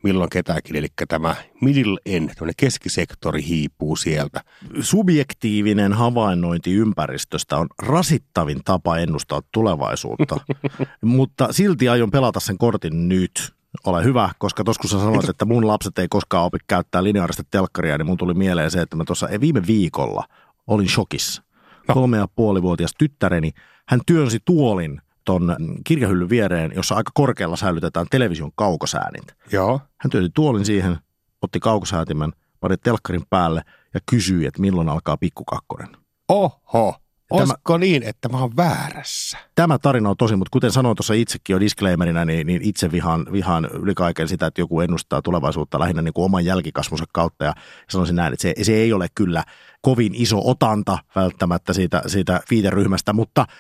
[0.04, 0.76] milloin ketäkin.
[0.76, 4.42] Eli tämä middle end, keskisektori hiipuu sieltä.
[4.82, 10.38] Subjektiivinen havainnointi ympäristöstä on rasittavin tapa ennustaa tulevaisuutta,
[11.02, 13.54] mutta silti aion pelata sen kortin nyt.
[13.86, 17.44] Ole hyvä, koska tuossa kun sä sanoit, että mun lapset ei koskaan opi käyttää lineaarista
[17.52, 20.24] telkkaria, niin mun tuli mieleen se, että mä tuossa viime viikolla
[20.68, 21.44] olin shokissa.
[21.88, 21.94] No.
[21.94, 23.52] Kolme ja puolivuotias tyttäreni,
[23.88, 29.34] hän työnsi tuolin ton kirjahyllyn viereen, jossa aika korkealla säilytetään television kaukosäänintä.
[29.52, 29.82] Joo.
[29.98, 30.98] Hän työti tuolin siihen,
[31.42, 33.62] otti kaukosäätimen, pani telkkarin päälle
[33.94, 35.88] ja kysyi, että milloin alkaa pikkukakkonen.
[36.30, 36.96] Oho,
[37.30, 39.38] Olisiko niin, että mä oon väärässä?
[39.56, 43.26] Tämä tarina on tosi, mutta kuten sanoin tuossa itsekin jo disclaimerina, niin, niin itse vihaan,
[43.32, 47.46] vihaan yli kaiken sitä, että joku ennustaa tulevaisuutta lähinnä niin kuin oman jälkikasvunsa kautta.
[47.46, 47.54] Ja
[47.90, 49.44] sanoisin näin, että se, se ei ole kyllä
[49.82, 53.46] kovin iso otanta välttämättä siitä, siitä viiteryhmästä, mutta–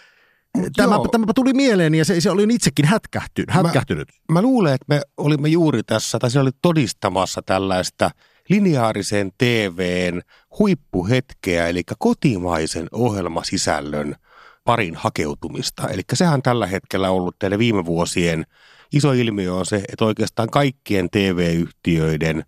[0.75, 3.51] Tämä, tämä tuli mieleen ja se, se oli itsekin hätkähtynyt.
[3.51, 4.07] hätkähtynyt.
[4.09, 8.11] Mä, mä luulen, että me olimme juuri tässä, tai se oli todistamassa tällaista
[8.49, 10.21] lineaarisen TVn
[10.59, 14.15] huippuhetkeä, eli kotimaisen ohjelmasisällön
[14.63, 15.89] parin hakeutumista.
[15.89, 18.45] Eli sehän tällä hetkellä ollut teille viime vuosien
[18.93, 22.43] iso ilmiö on se, että oikeastaan kaikkien TV-yhtiöiden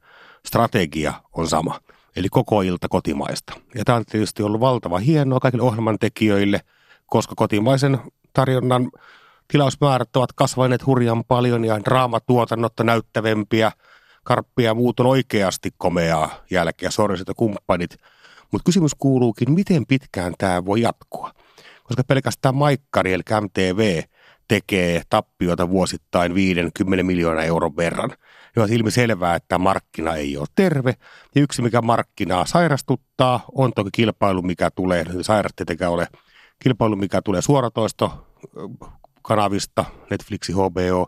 [0.48, 1.80] strategia on sama.
[2.16, 3.54] Eli koko ilta kotimaista.
[3.76, 6.62] Ja tämä on tietysti ollut valtava hienoa kaikille ohjelmantekijöille–
[7.12, 8.00] koska kotimaisen
[8.34, 8.92] tarjonnan
[9.48, 13.72] tilausmäärät ovat kasvaneet hurjan paljon ja draamatuotannot on näyttävämpiä,
[14.24, 17.98] karppia ja muut on oikeasti komeaa jälkeä, soriset ja kumppanit.
[18.52, 21.32] Mutta kysymys kuuluukin, miten pitkään tämä voi jatkua?
[21.84, 24.02] Koska pelkästään Maikkari eli MTV
[24.48, 28.10] tekee tappiota vuosittain 50 miljoonaa euron verran.
[28.56, 30.96] Ja on ilmi selvää, että markkina ei ole terve.
[31.36, 35.06] Ja yksi, mikä markkinaa sairastuttaa, on toki kilpailu, mikä tulee.
[35.22, 36.08] Sairaat tietenkään ole
[36.64, 38.28] kilpailu, mikä tulee suoratoisto
[39.22, 41.08] kanavista, Netflixi, HBO,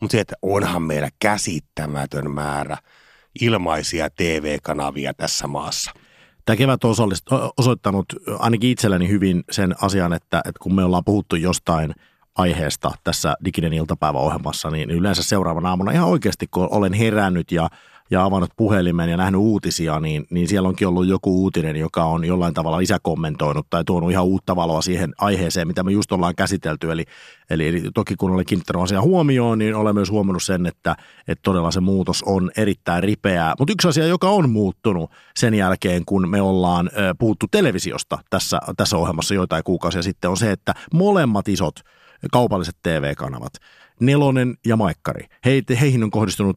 [0.00, 2.76] mutta se, että onhan meillä käsittämätön määrä
[3.40, 5.90] ilmaisia TV-kanavia tässä maassa.
[6.44, 6.94] Tämä kevät on
[7.56, 8.06] osoittanut
[8.38, 11.94] ainakin itselleni hyvin sen asian, että, että kun me ollaan puhuttu jostain
[12.34, 17.68] aiheesta tässä Diginen iltapäiväohjelmassa, niin yleensä seuraavana aamuna ihan oikeasti, kun olen herännyt ja
[18.10, 22.24] ja avannut puhelimen ja nähnyt uutisia, niin, niin siellä onkin ollut joku uutinen, joka on
[22.24, 26.92] jollain tavalla lisäkommentoinut tai tuonut ihan uutta valoa siihen aiheeseen, mitä me just ollaan käsitelty.
[26.92, 27.04] Eli,
[27.50, 30.96] eli, toki kun olen kiinnittänyt asiaa huomioon, niin olen myös huomannut sen, että,
[31.28, 33.54] että todella se muutos on erittäin ripeää.
[33.58, 38.96] Mutta yksi asia, joka on muuttunut sen jälkeen, kun me ollaan puhuttu televisiosta tässä, tässä
[38.96, 41.74] ohjelmassa joitain kuukausia sitten, on se, että molemmat isot
[42.32, 43.52] kaupalliset TV-kanavat–
[44.00, 45.26] Nelonen ja Maikkari.
[45.44, 46.56] He, heihin on kohdistunut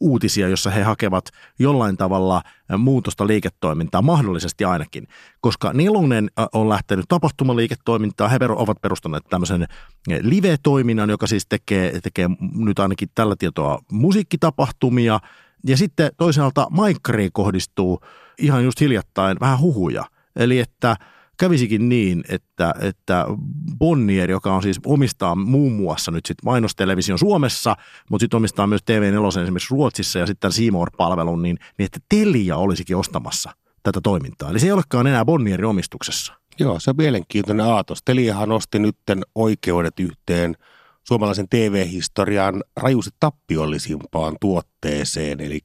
[0.00, 1.24] uutisia, jossa he hakevat
[1.58, 2.42] jollain tavalla
[2.78, 5.08] muutosta liiketoimintaa, mahdollisesti ainakin.
[5.40, 9.66] Koska Nelonen on lähtenyt tapahtumaliiketoimintaa, he ovat perustaneet tämmöisen
[10.22, 15.20] live-toiminnan, joka siis tekee, tekee nyt ainakin tällä tietoa musiikkitapahtumia.
[15.66, 18.00] Ja sitten toisaalta Maikkariin kohdistuu
[18.38, 20.04] ihan just hiljattain vähän huhuja.
[20.36, 20.96] Eli että–
[21.38, 23.26] kävisikin niin, että, että
[23.78, 27.76] Bonnier, joka on siis omistaa muun muassa nyt sitten mainostelevision Suomessa,
[28.10, 32.96] mutta sitten omistaa myös TV4 esimerkiksi Ruotsissa ja sitten Seymour-palvelun, niin, niin että Telia olisikin
[32.96, 33.50] ostamassa
[33.82, 34.50] tätä toimintaa.
[34.50, 36.34] Eli se ei olekaan enää Bonnierin omistuksessa.
[36.58, 38.02] Joo, se on mielenkiintoinen aatos.
[38.04, 40.56] Teliahan osti nytten oikeudet yhteen
[41.02, 45.60] suomalaisen TV-historian rajusti tappiollisimpaan tuotteeseen, eli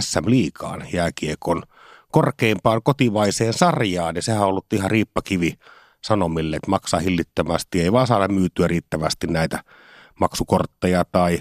[0.00, 1.62] SM Liikaan jääkiekon–
[2.16, 5.54] korkeimpaan kotivaiseen sarjaan, ja sehän on ollut ihan riippakivi
[6.04, 9.64] sanomille, että maksaa hillittömästi, ei vaan saada myytyä riittävästi näitä
[10.20, 11.38] maksukortteja tai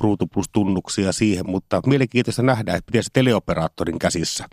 [0.00, 4.48] ruutuplus-tunnuksia siihen, mutta mielenkiintoista nähdä, että miten se teleoperaattorin käsissä,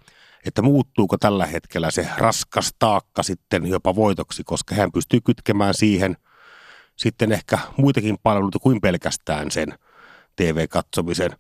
[0.45, 6.17] että muuttuuko tällä hetkellä se raskas taakka sitten jopa voitoksi, koska hän pystyy kytkemään siihen
[6.95, 9.73] sitten ehkä muitakin palveluita kuin pelkästään sen
[10.35, 11.31] TV-katsomisen.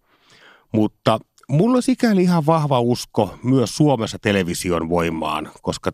[0.73, 5.91] Mutta Mulla on sikäli ihan vahva usko myös Suomessa television voimaan, koska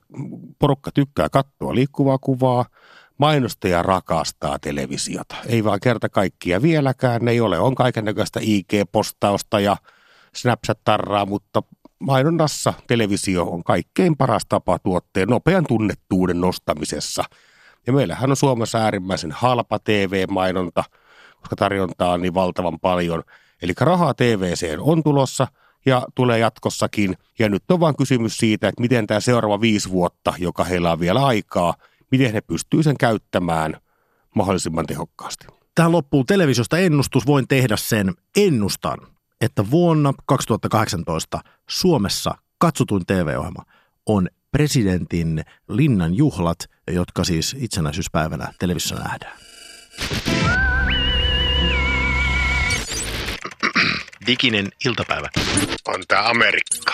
[0.59, 2.65] porukka tykkää katsoa liikkuvaa kuvaa,
[3.17, 5.35] mainostaja rakastaa televisiota.
[5.47, 7.59] Ei vaan kerta kaikkia vieläkään, ei ole.
[7.59, 9.77] On kaikennäköistä IG-postausta ja
[10.35, 11.63] Snapchat-tarraa, mutta
[11.99, 17.23] mainonnassa televisio on kaikkein paras tapa tuotteen nopean tunnettuuden nostamisessa.
[17.87, 20.83] Ja meillähän on Suomessa äärimmäisen halpa TV-mainonta,
[21.39, 23.23] koska tarjontaa on niin valtavan paljon–
[23.61, 25.47] Eli rahaa TVC on tulossa
[25.85, 27.17] ja tulee jatkossakin.
[27.39, 30.99] Ja nyt on vain kysymys siitä, että miten tämä seuraava viisi vuotta, joka heillä on
[30.99, 31.73] vielä aikaa,
[32.11, 33.77] miten he pystyvät sen käyttämään
[34.35, 35.47] mahdollisimman tehokkaasti.
[35.75, 37.27] Tähän loppuu televisiosta ennustus.
[37.27, 38.13] Voin tehdä sen.
[38.37, 38.97] Ennustan,
[39.41, 41.39] että vuonna 2018
[41.69, 43.63] Suomessa katsotuin TV-ohjelma
[44.05, 46.57] on presidentin linnan juhlat,
[46.91, 49.37] jotka siis itsenäisyyspäivänä televisiossa nähdään.
[54.27, 55.29] Diginen iltapäivä.
[55.87, 56.93] On tää Amerikka.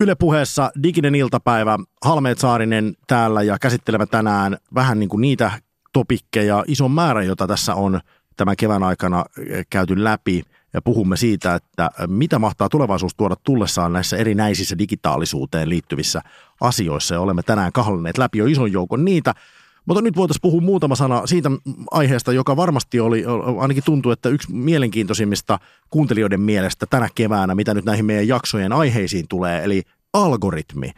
[0.00, 1.78] Yle puheessa Diginen iltapäivä.
[2.04, 5.50] Halmeet Saarinen täällä ja käsittelemme tänään vähän niin kuin niitä
[5.92, 8.00] topikkeja, ison määrän, jota tässä on
[8.36, 10.42] tämän kevään aikana eh, käyty läpi
[10.72, 16.22] ja puhumme siitä, että mitä mahtaa tulevaisuus tuoda tullessaan näissä erinäisissä digitaalisuuteen liittyvissä
[16.60, 17.14] asioissa.
[17.14, 19.34] Ja olemme tänään kahlanneet läpi jo ison joukon niitä.
[19.88, 21.50] Mutta nyt voitaisiin puhua muutama sana siitä
[21.90, 23.24] aiheesta, joka varmasti oli,
[23.58, 25.58] ainakin tuntuu, että yksi mielenkiintoisimmista
[25.90, 30.90] kuuntelijoiden mielestä tänä keväänä, mitä nyt näihin meidän jaksojen aiheisiin tulee, eli algoritmi.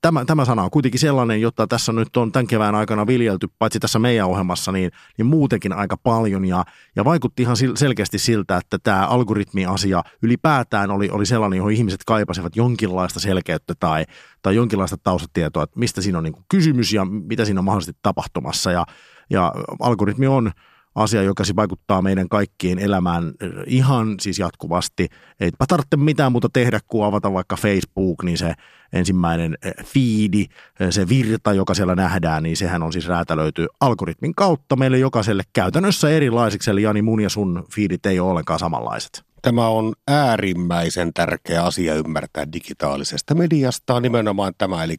[0.00, 3.80] Tämä, tämä sana on kuitenkin sellainen, jota tässä nyt on tämän kevään aikana viljelty, paitsi
[3.80, 6.44] tässä meidän ohjelmassa, niin, niin muutenkin aika paljon.
[6.44, 6.64] Ja,
[6.96, 12.56] ja vaikutti ihan selkeästi siltä, että tämä algoritmi-asia ylipäätään oli, oli sellainen, johon ihmiset kaipasivat
[12.56, 14.04] jonkinlaista selkeyttä tai,
[14.42, 18.72] tai jonkinlaista taustatietoa, että mistä siinä on niin kysymys ja mitä siinä on mahdollisesti tapahtumassa.
[18.72, 18.86] Ja,
[19.30, 20.52] ja algoritmi on
[20.94, 23.32] asia, joka siis vaikuttaa meidän kaikkien elämään
[23.66, 25.08] ihan siis jatkuvasti.
[25.40, 28.54] Eipä tarvitse mitään muuta tehdä kuin avata vaikka Facebook, niin se
[28.92, 30.46] ensimmäinen fiidi,
[30.90, 36.10] se virta, joka siellä nähdään, niin sehän on siis räätälöity algoritmin kautta meille jokaiselle käytännössä
[36.10, 39.22] erilaisiksi, eli Jani mun ja sun fiidit ei ole ollenkaan samanlaiset.
[39.42, 44.96] Tämä on äärimmäisen tärkeä asia ymmärtää digitaalisesta mediasta, nimenomaan tämä, eli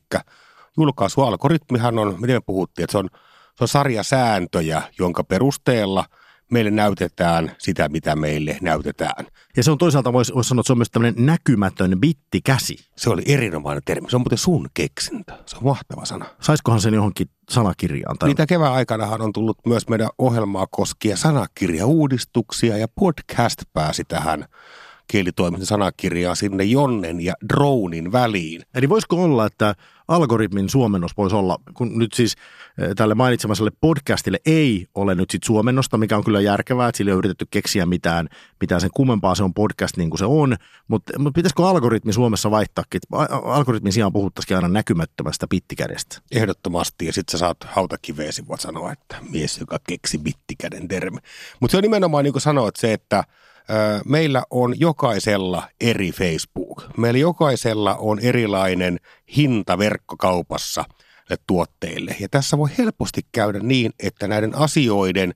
[0.77, 3.10] julkaisualgoritmihan on, miten me puhuttiin, että se on
[3.58, 6.06] se on sarjasääntöjä, jonka perusteella
[6.52, 9.25] meille näytetään sitä, mitä meille näytetään.
[9.58, 12.77] Ja se on toisaalta, voisi vois sanoa, että se on myös tämmöinen näkymätön bittikäsi.
[12.98, 14.10] Se oli erinomainen termi.
[14.10, 15.34] Se on muuten sun keksintö.
[15.46, 16.25] Se on mahtava sana.
[16.42, 18.17] Saiskohan sen johonkin sanakirjaan?
[18.17, 18.30] Tai...
[18.30, 24.46] Mitä kevään aikanahan on tullut myös meidän ohjelmaa koskien sanakirjauudistuksia ja podcast pääsi tähän
[25.08, 28.62] kielitoimisen sanakirjaa sinne jonnen ja dronin väliin.
[28.75, 29.75] Eli voisiko olla, että
[30.08, 32.35] algoritmin suomennos voisi olla, kun nyt siis
[32.77, 37.10] eh, tälle mainitsemaiselle podcastille ei ole nyt sit suomennosta, mikä on kyllä järkevää, että sillä
[37.10, 38.29] ei ole yritetty keksiä mitään,
[38.62, 40.56] mitään sen kummempaa, se on podcast niin kuin se on,
[40.87, 46.17] mutta, mutta pitäisikö algoritmi Suomessa vaihtaakin, että algoritmin sijaan puhuttaisiin aina näkymättömästä bittikädestä?
[46.31, 51.17] Ehdottomasti, ja sitten sä saat hautakiveesi, voit sanoa, että mies, joka keksi bittikäden termi.
[51.60, 53.23] Mutta se on nimenomaan niin kuin sanoit se, että
[54.06, 56.84] meillä on jokaisella eri Facebook.
[56.98, 59.00] Meillä jokaisella on erilainen
[59.38, 60.84] hinta verkkokaupassa
[61.48, 62.16] tuotteille.
[62.20, 65.34] Ja tässä voi helposti käydä niin, että näiden asioiden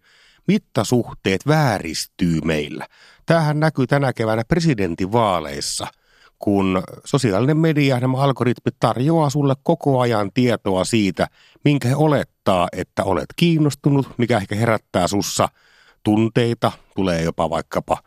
[0.48, 2.88] mittasuhteet vääristyy meillä.
[3.26, 5.88] Tämähän näkyy tänä keväänä presidentinvaaleissa,
[6.40, 11.28] kun sosiaalinen media, nämä algoritmit tarjoaa sulle koko ajan tietoa siitä,
[11.66, 15.50] minkä he olettaa, että olet kiinnostunut, mikä ehkä herättää sussa
[16.04, 17.98] tunteita, tulee jopa vaikkapa–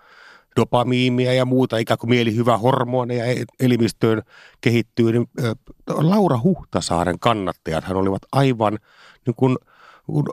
[0.57, 4.23] dopamiimia ja muuta, ikään kuin mielihyvä hormoneja e- elimistöön
[4.61, 5.27] kehittyy, niin
[5.89, 8.79] Laura Huhtasaaren kannattajat hän olivat aivan
[9.27, 9.57] niin kuin,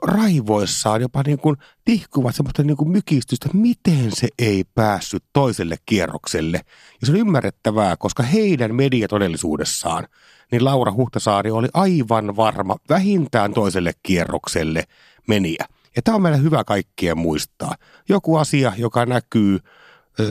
[0.04, 1.56] raivoissaan, jopa niin kuin
[1.86, 6.62] tihkuvat semmoista niin kuin mykistystä, miten se ei päässyt toiselle kierrokselle.
[7.02, 10.08] Ja se on ymmärrettävää, koska heidän mediatodellisuudessaan,
[10.52, 14.84] niin Laura Huhtasaari oli aivan varma vähintään toiselle kierrokselle
[15.28, 15.66] meniä.
[15.96, 17.76] Ja tämä on meillä hyvä kaikkien muistaa.
[18.10, 19.60] Joku asia, joka näkyy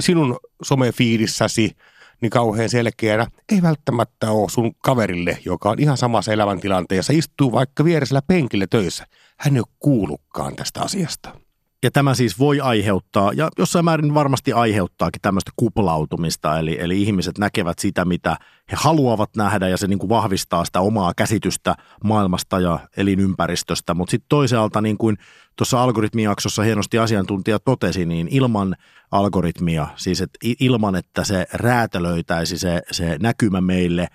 [0.01, 1.77] sinun somefiidissäsi
[2.21, 7.85] niin kauhean selkeänä, ei välttämättä ole sun kaverille, joka on ihan samassa elämäntilanteessa, istuu vaikka
[7.85, 9.07] vieresellä penkillä töissä.
[9.39, 11.46] Hän ei ole kuullutkaan tästä asiasta.
[11.87, 17.39] Ja tämä siis voi aiheuttaa, ja jossain määrin varmasti aiheuttaakin tämmöistä kuplautumista, eli, eli ihmiset
[17.39, 18.37] näkevät sitä, mitä
[18.73, 21.75] he haluavat nähdä, ja se niin kuin vahvistaa sitä omaa käsitystä
[22.05, 23.95] maailmasta ja elinympäristöstä.
[23.95, 25.17] Mutta sitten toisaalta, niin kuin
[25.57, 28.77] tuossa algoritmijaksossa hienosti asiantuntija totesi, niin ilman
[29.11, 30.31] algoritmia, siis et
[30.61, 34.07] ilman, että se räätälöitäisi se, se näkymä meille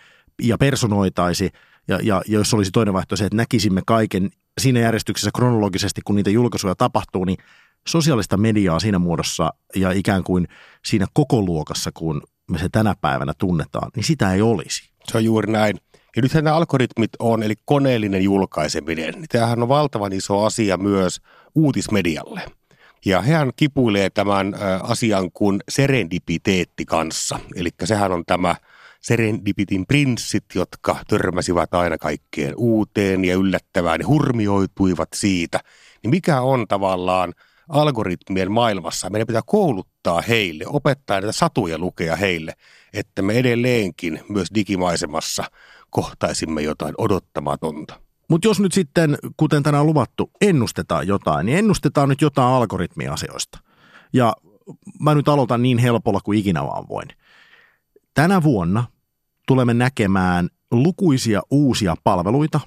[0.42, 1.50] ja personoitaisi,
[1.88, 6.30] ja, ja jos olisi toinen vaihtoehto se, että näkisimme kaiken siinä järjestyksessä kronologisesti, kun niitä
[6.30, 7.38] julkaisuja tapahtuu, niin
[7.88, 10.48] sosiaalista mediaa siinä muodossa ja ikään kuin
[10.86, 12.22] siinä koko luokassa, kun
[12.52, 14.90] me se tänä päivänä tunnetaan, niin sitä ei olisi.
[15.04, 15.78] Se on juuri näin.
[16.16, 21.22] Ja nythän nämä algoritmit on, eli koneellinen julkaiseminen, niin tämähän on valtavan iso asia myös
[21.56, 22.42] uutismedialle.
[23.06, 27.40] Ja hän kipuilee tämän asian kuin serendipiteetti kanssa.
[27.56, 28.56] Eli sehän on tämä
[29.02, 35.60] serendipitin prinssit, jotka törmäsivät aina kaikkeen uuteen ja yllättävään ja hurmioituivat siitä.
[36.04, 37.34] Niin mikä on tavallaan
[37.72, 39.10] algoritmien maailmassa?
[39.10, 42.54] Meidän pitää kouluttaa heille, opettaa näitä satuja lukea heille,
[42.94, 45.44] että me edelleenkin myös digimaisemassa
[45.90, 48.02] kohtaisimme jotain odottamatonta.
[48.30, 53.60] Mutta jos nyt sitten, kuten tänään luvattu, ennustetaan jotain, niin ennustetaan nyt jotain algoritmiasioista.
[54.14, 54.34] Ja
[55.00, 57.08] mä nyt aloitan niin helpolla kuin ikinä vaan voin.
[58.14, 58.84] Tänä vuonna
[59.48, 62.60] tulemme näkemään lukuisia uusia palveluita,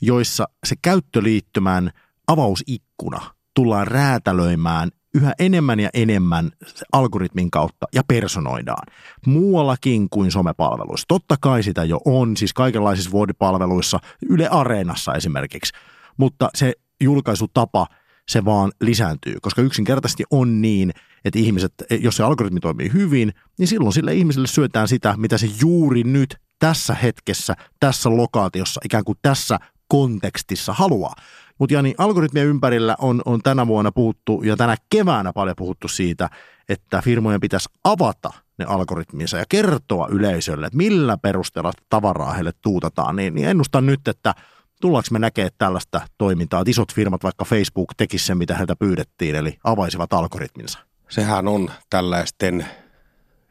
[0.00, 1.90] joissa se käyttöliittymän
[2.26, 6.50] avausikkuna tullaan räätälöimään yhä enemmän ja enemmän
[6.92, 8.86] algoritmin kautta ja personoidaan.
[9.26, 11.04] Muuallakin kuin somepalveluissa.
[11.08, 15.72] Totta kai sitä jo on, siis kaikenlaisissa vuodipalveluissa, Yle Areenassa esimerkiksi.
[16.16, 17.86] Mutta se julkaisutapa,
[18.28, 20.90] se vaan lisääntyy, koska yksinkertaisesti on niin,
[21.24, 25.48] että ihmiset, jos se algoritmi toimii hyvin, niin silloin sille ihmiselle syötään sitä, mitä se
[25.60, 31.14] juuri nyt tässä hetkessä, tässä lokaatiossa, ikään kuin tässä kontekstissa haluaa.
[31.58, 36.30] Mutta Jani, algoritmien ympärillä on, on tänä vuonna puhuttu ja tänä keväänä paljon puhuttu siitä,
[36.68, 43.16] että firmojen pitäisi avata ne algoritminsa ja kertoa yleisölle, että millä perusteella tavaraa heille tuutataan.
[43.16, 44.34] Niin, niin ennustan nyt, että
[44.80, 49.34] tullaanko me näkee tällaista toimintaa, että isot firmat, vaikka Facebook, tekisi sen, mitä heiltä pyydettiin,
[49.34, 50.78] eli avaisivat algoritminsa.
[51.08, 52.66] Sehän on tällaisten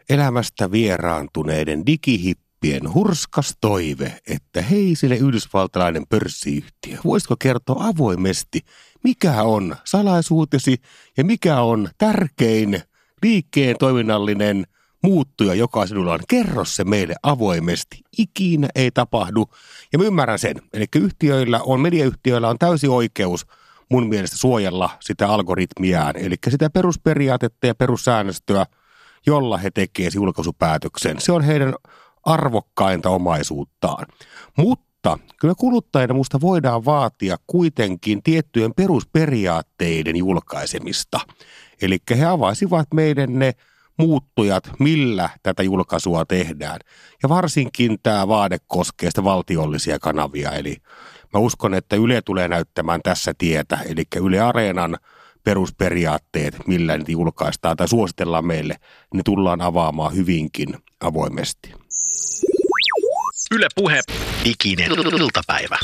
[0.10, 8.60] elämästä vieraantuneiden digihip tyyppien hurskas toive, että hei sille yhdysvaltalainen pörssiyhtiö, voisiko kertoa avoimesti,
[9.04, 10.78] mikä on salaisuutesi
[11.18, 12.82] ja mikä on tärkein
[13.24, 14.66] liikkeen toiminnallinen
[15.04, 16.20] muuttuja, joka sinulla on.
[16.28, 18.00] Kerro se meille avoimesti.
[18.18, 19.46] Ikinä ei tapahdu.
[19.94, 20.56] Ja mä ymmärrän sen.
[20.74, 23.46] Eli yhtiöillä on, mediayhtiöillä on täysi oikeus
[23.92, 26.16] mun mielestä suojella sitä algoritmiään.
[26.18, 28.66] Eli sitä perusperiaatetta ja perussäännöstöä,
[29.26, 31.22] jolla he tekevät julkaisupäätöksen.
[31.22, 31.74] Se on heidän
[32.26, 34.06] arvokkainta omaisuuttaan.
[34.58, 41.20] Mutta kyllä kuluttajina minusta voidaan vaatia kuitenkin tiettyjen perusperiaatteiden julkaisemista.
[41.82, 43.54] Eli he avaisivat meidän ne
[43.98, 46.80] muuttujat, millä tätä julkaisua tehdään.
[47.24, 50.78] Ja varsinkin tämä vaade koskee sitä valtiollisia kanavia, eli
[51.34, 54.98] mä uskon, että Yle tulee näyttämään tässä tietä, eli Yle Areenan
[55.44, 58.76] perusperiaatteet, millä niitä julkaistaan tai suositellaan meille,
[59.14, 61.83] ne tullaan avaamaan hyvinkin avoimesti.
[63.56, 64.02] Yle Puhe,
[64.46, 65.78] diginen iltapäivä.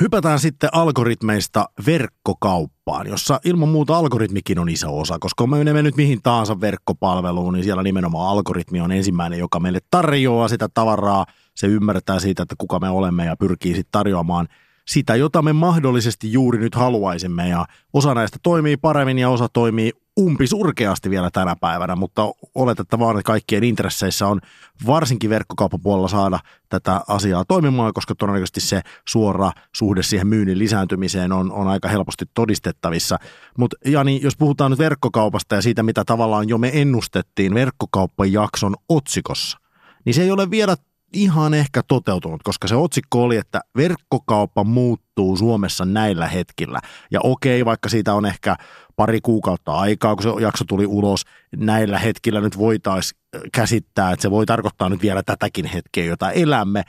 [0.00, 5.96] Hypätään sitten algoritmeista verkkokauppaan, jossa ilman muuta algoritmikin on iso osa, koska me menemme nyt
[5.96, 11.26] mihin tahansa verkkopalveluun, niin siellä nimenomaan algoritmi on ensimmäinen, joka meille tarjoaa sitä tavaraa.
[11.54, 14.48] Se ymmärtää siitä, että kuka me olemme ja pyrkii sitten tarjoamaan
[14.88, 17.48] sitä, jota me mahdollisesti juuri nyt haluaisimme.
[17.48, 22.22] Ja osa näistä toimii paremmin ja osa toimii umpisurkeasti vielä tänä päivänä, mutta
[22.54, 24.40] oletettavaa että kaikkien intresseissä on
[24.86, 26.38] varsinkin verkkokauppapuolella saada
[26.68, 32.24] tätä asiaa toimimaan, koska todennäköisesti se suora suhde siihen myynnin lisääntymiseen on, on aika helposti
[32.34, 33.18] todistettavissa.
[33.58, 39.58] Mutta Jani, jos puhutaan nyt verkkokaupasta ja siitä, mitä tavallaan jo me ennustettiin verkkokauppajakson otsikossa,
[40.04, 40.76] niin se ei ole vielä
[41.12, 46.80] ihan ehkä toteutunut, koska se otsikko oli, että verkkokauppa muuttuu Suomessa näillä hetkillä.
[47.10, 48.56] Ja okei, vaikka siitä on ehkä
[48.96, 51.22] pari kuukautta aikaa, kun se jakso tuli ulos,
[51.56, 53.20] näillä hetkillä nyt voitaisiin
[53.52, 56.82] käsittää, että se voi tarkoittaa nyt vielä tätäkin hetkeä, jota elämme.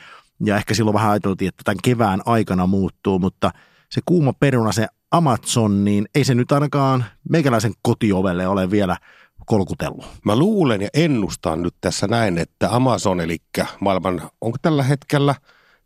[0.46, 3.52] Ja ehkä silloin vähän ajateltiin, että tämän kevään aikana muuttuu, mutta
[3.90, 8.98] se kuuma peruna, se Amazon, niin ei se nyt ainakaan meikäläisen kotiovelle ole vielä
[9.46, 10.06] kolkutellut.
[10.26, 13.38] Mä luulen ja ennustan nyt tässä näin, että Amazon, eli
[13.80, 15.36] maailman, onko tällä hetkellä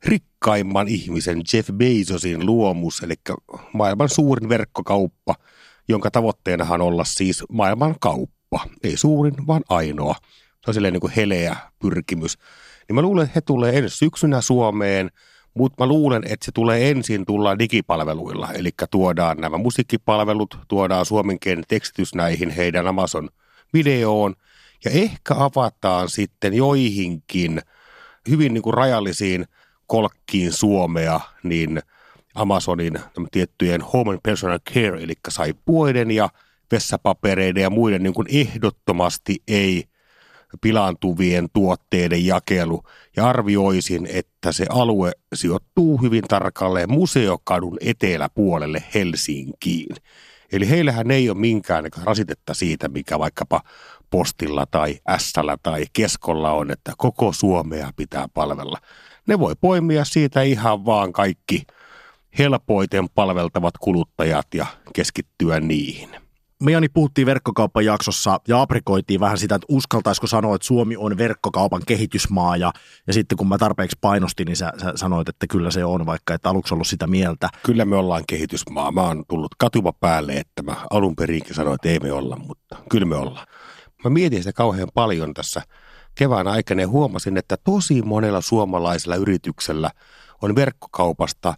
[0.06, 3.16] rikkaimman ihmisen Jeff Bezosin luomus, eli
[3.74, 5.36] maailman suurin verkkokauppa,
[5.88, 8.60] jonka tavoitteenahan olla siis maailman kauppa.
[8.84, 10.16] Ei suurin, vaan ainoa.
[10.52, 12.38] Se on silleen niin kuin heleä pyrkimys.
[12.88, 15.12] Niin mä luulen, että he tulee ensi syksynä Suomeen,
[15.54, 18.54] mutta mä luulen, että se tulee ensin tulla digipalveluilla.
[18.54, 23.30] Eli tuodaan nämä musiikkipalvelut, tuodaan suomenkielinen tekstitys näihin heidän Amazon–
[23.74, 24.36] videoon
[24.86, 27.62] ja ehkä avataan sitten joihinkin
[28.30, 29.46] hyvin niin kuin rajallisiin
[29.88, 31.82] kolkkiin Suomea, niin
[32.38, 33.00] Amazonin
[33.32, 36.30] tiettyjen home and personal care, eli saippuoiden ja
[36.72, 39.84] vessapapereiden ja muiden niin kuin ehdottomasti ei
[40.62, 42.84] pilaantuvien tuotteiden jakelu
[43.16, 49.96] ja arvioisin, että se alue sijoittuu hyvin tarkalleen Museokadun eteläpuolelle Helsinkiin.
[50.52, 53.62] Eli heillähän ei ole minkään rasitetta siitä, mikä vaikkapa
[54.10, 58.78] postilla tai ässällä tai keskolla on, että koko Suomea pitää palvella.
[59.28, 61.64] Ne voi poimia siitä ihan vaan kaikki
[62.38, 66.28] helpoiten palveltavat kuluttajat ja keskittyä niihin
[66.64, 71.18] me Jani puhuttiin verkkokaupan jaksossa ja aprikoitiin vähän sitä, että uskaltaisiko sanoa, että Suomi on
[71.18, 72.74] verkkokaupan kehitysmaa ja,
[73.08, 76.34] ja sitten kun mä tarpeeksi painostin, niin sä, sä sanoit, että kyllä se on, vaikka
[76.34, 77.50] et aluksi ollut sitä mieltä.
[77.66, 78.92] Kyllä me ollaan kehitysmaa.
[78.92, 82.76] Mä oon tullut katuva päälle, että mä alun perinkin sanoin, että ei me olla, mutta
[82.90, 83.48] kyllä me ollaan.
[84.04, 85.62] Mä mietin sitä kauhean paljon tässä
[86.16, 89.92] kevään aikana ja huomasin, että tosi monella suomalaisella yrityksellä
[90.42, 91.54] on verkkokaupasta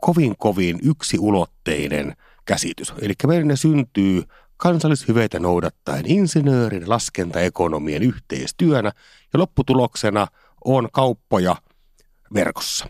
[0.00, 2.14] kovin kovin yksiulotteinen–
[2.48, 2.92] käsitys.
[3.00, 4.22] Eli meillä syntyy
[4.56, 8.92] kansallishyveitä noudattaen insinöörin laskentaekonomien yhteistyönä
[9.32, 10.26] ja lopputuloksena
[10.64, 11.56] on kauppoja
[12.34, 12.86] verkossa.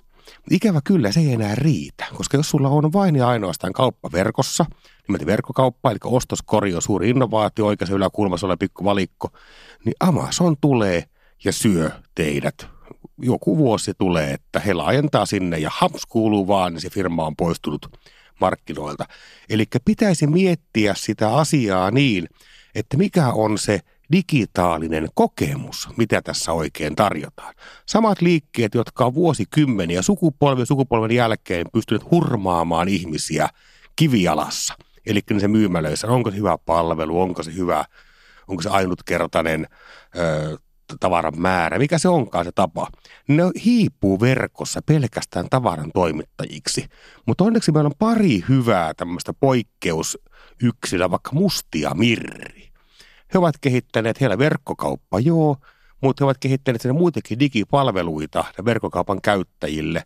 [0.51, 4.67] Ikävä kyllä se ei enää riitä, koska jos sulla on vain ja ainoastaan kauppa verkossa,
[5.09, 9.29] nimeltä verkkokauppa, eli ostoskori on suuri innovaatio, oikeassa yläkulmassa oleva pikku valikko,
[9.85, 11.05] niin Amazon tulee
[11.45, 12.78] ja syö teidät.
[13.23, 17.37] Joku vuosi tulee, että he laajentaa sinne ja haps kuuluu vaan, niin se firma on
[17.37, 17.99] poistunut
[18.41, 19.05] markkinoilta.
[19.49, 22.29] Eli pitäisi miettiä sitä asiaa niin,
[22.75, 23.81] että mikä on se
[24.13, 27.55] digitaalinen kokemus, mitä tässä oikein tarjotaan.
[27.87, 33.49] Samat liikkeet, jotka on vuosikymmeniä sukupolven sukupolven jälkeen pystyneet hurmaamaan ihmisiä
[33.97, 34.75] kivialassa.
[35.07, 37.85] Eli se myymälöissä, onko se hyvä palvelu, onko se hyvä,
[38.49, 39.67] onko se ainutkertainen
[40.17, 40.59] ö,
[41.01, 42.87] tavaran määrä, mikä se onkaan se tapa.
[43.29, 46.87] Ne hiipuu verkossa pelkästään tavaran toimittajiksi.
[47.27, 52.69] Mutta onneksi meillä on pari hyvää tämmöistä poikkeusyksilöä, vaikka mustia mirri.
[53.35, 55.57] He ovat kehittäneet, heillä verkkokauppa, joo,
[56.01, 60.03] mutta he ovat kehittäneet sinne muitakin digipalveluita verkkokaupan käyttäjille.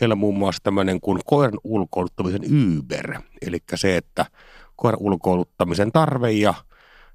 [0.00, 2.42] Heillä on muun muassa tämmöinen kuin koiran ulkoiluttamisen
[2.78, 4.26] Uber, eli se, että
[4.76, 6.54] koiran ulkoiluttamisen tarve ja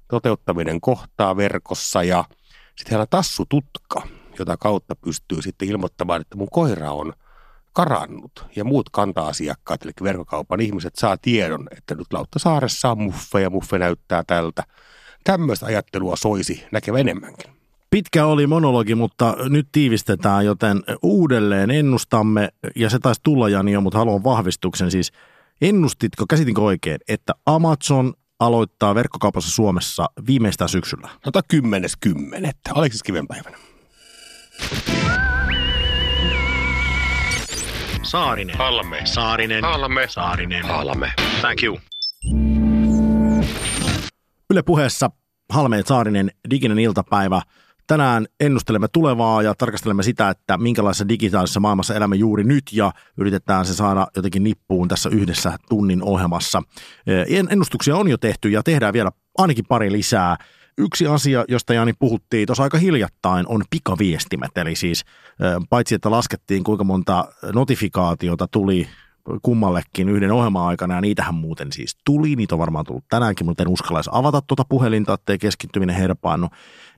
[0.08, 2.24] toteuttaminen kohtaa verkossa ja–
[2.76, 4.02] sitten heillä on tassututka,
[4.38, 7.12] jota kautta pystyy sitten ilmoittamaan, että mun koira on
[7.72, 13.50] karannut ja muut kanta-asiakkaat, eli verkkokaupan ihmiset saa tiedon, että nyt Lauttasaaressa on muffe ja
[13.50, 14.62] muffe näyttää tältä.
[15.24, 17.52] Tämmöistä ajattelua soisi näkevä enemmänkin.
[17.90, 23.80] Pitkä oli monologi, mutta nyt tiivistetään, joten uudelleen ennustamme, ja se taisi tulla Jani jo,
[23.80, 25.12] mutta haluan vahvistuksen siis.
[25.60, 28.14] Ennustitko, käsitinkö oikein, että Amazon
[28.46, 31.08] aloittaa verkkokaupassa Suomessa viimeistään syksyllä?
[31.26, 32.70] Ota kymmenes kymmenettä.
[32.74, 33.56] Aleksis Kivenpäivänä.
[38.02, 38.58] Saarinen.
[38.58, 39.00] Halme.
[39.04, 39.64] Saarinen.
[39.64, 40.06] Halme.
[40.08, 40.64] Saarinen.
[40.64, 41.12] Halme.
[41.40, 41.78] Thank you.
[44.50, 45.10] Yle puheessa
[45.50, 47.42] Halmeen Saarinen diginen iltapäivä.
[47.86, 53.66] Tänään ennustelemme tulevaa ja tarkastelemme sitä, että minkälaisessa digitaalisessa maailmassa elämme juuri nyt ja yritetään
[53.66, 56.62] se saada jotenkin nippuun tässä yhdessä tunnin ohjelmassa.
[57.50, 60.36] Ennustuksia on jo tehty ja tehdään vielä ainakin pari lisää.
[60.78, 64.58] Yksi asia, josta Jani puhuttiin tuossa aika hiljattain, on pikaviestimet.
[64.58, 65.04] Eli siis
[65.70, 68.88] paitsi, että laskettiin kuinka monta notifikaatiota tuli
[69.42, 73.62] kummallekin yhden ohjelman aikana, ja niitähän muuten siis tuli, niitä on varmaan tullut tänäänkin, mutta
[73.62, 76.48] en uskalla avata tuota puhelinta, ettei keskittyminen herpaannu,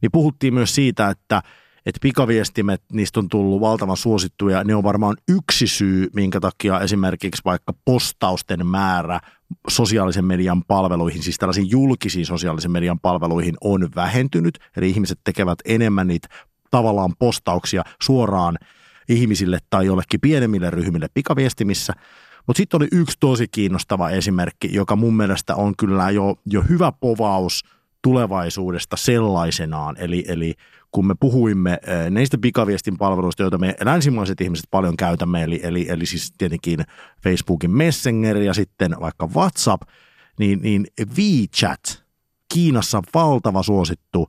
[0.05, 1.43] niin puhuttiin myös siitä, että
[1.87, 4.65] että pikaviestimet, niistä on tullut valtavan suosittuja.
[4.65, 9.21] Ne on varmaan yksi syy, minkä takia esimerkiksi vaikka postausten määrä
[9.69, 14.59] sosiaalisen median palveluihin, siis tällaisiin julkisiin sosiaalisen median palveluihin on vähentynyt.
[14.77, 16.29] Eli ihmiset tekevät enemmän niitä
[16.71, 18.59] tavallaan postauksia suoraan
[19.09, 21.93] ihmisille tai jollekin pienemmille ryhmille pikaviestimissä.
[22.47, 26.93] Mutta sitten oli yksi tosi kiinnostava esimerkki, joka mun mielestä on kyllä jo, jo hyvä
[26.93, 27.74] povaus
[28.05, 29.97] tulevaisuudesta sellaisenaan.
[29.99, 30.55] Eli, eli
[30.91, 31.79] kun me puhuimme
[32.11, 36.81] neistä pikaviestin palveluista, joita me länsimaiset ihmiset paljon käytämme, eli, eli, eli siis tietenkin
[37.23, 39.83] Facebookin Messenger ja sitten vaikka WhatsApp,
[40.39, 40.87] niin, niin
[41.17, 42.05] WeChat,
[42.55, 44.29] Kiinassa valtava suosittu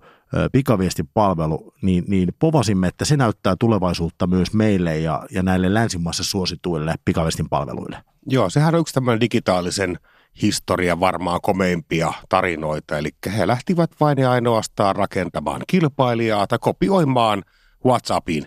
[0.51, 6.23] pikaviestin palvelu, niin, niin povasimme, että se näyttää tulevaisuutta myös meille ja, ja näille länsimaissa
[6.23, 8.03] suosituille pikaviestin palveluille.
[8.27, 9.97] Joo, sehän on yksi tämmöinen digitaalisen
[10.41, 17.43] historian varmaan komeimpia tarinoita, eli he lähtivät vain ja ainoastaan rakentamaan kilpailijaa tai kopioimaan
[17.85, 18.45] WhatsAppin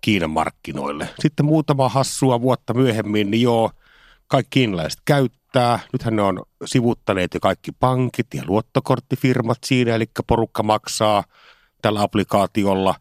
[0.00, 1.08] Kiinan markkinoille.
[1.18, 3.70] Sitten muutama hassua vuotta myöhemmin, niin joo,
[4.26, 5.78] kaikki kiinalaiset käyttää.
[5.92, 11.24] Nythän ne on sivuttaneet jo kaikki pankit ja luottokorttifirmat siinä, eli porukka maksaa
[11.82, 12.94] tällä applikaatiolla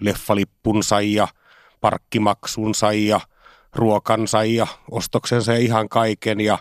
[0.00, 1.28] leffalippunsa ja
[1.80, 3.20] parkkimaksunsa ja
[3.74, 6.40] ruokansa ja ostoksensa ja ihan kaiken.
[6.40, 6.58] Ja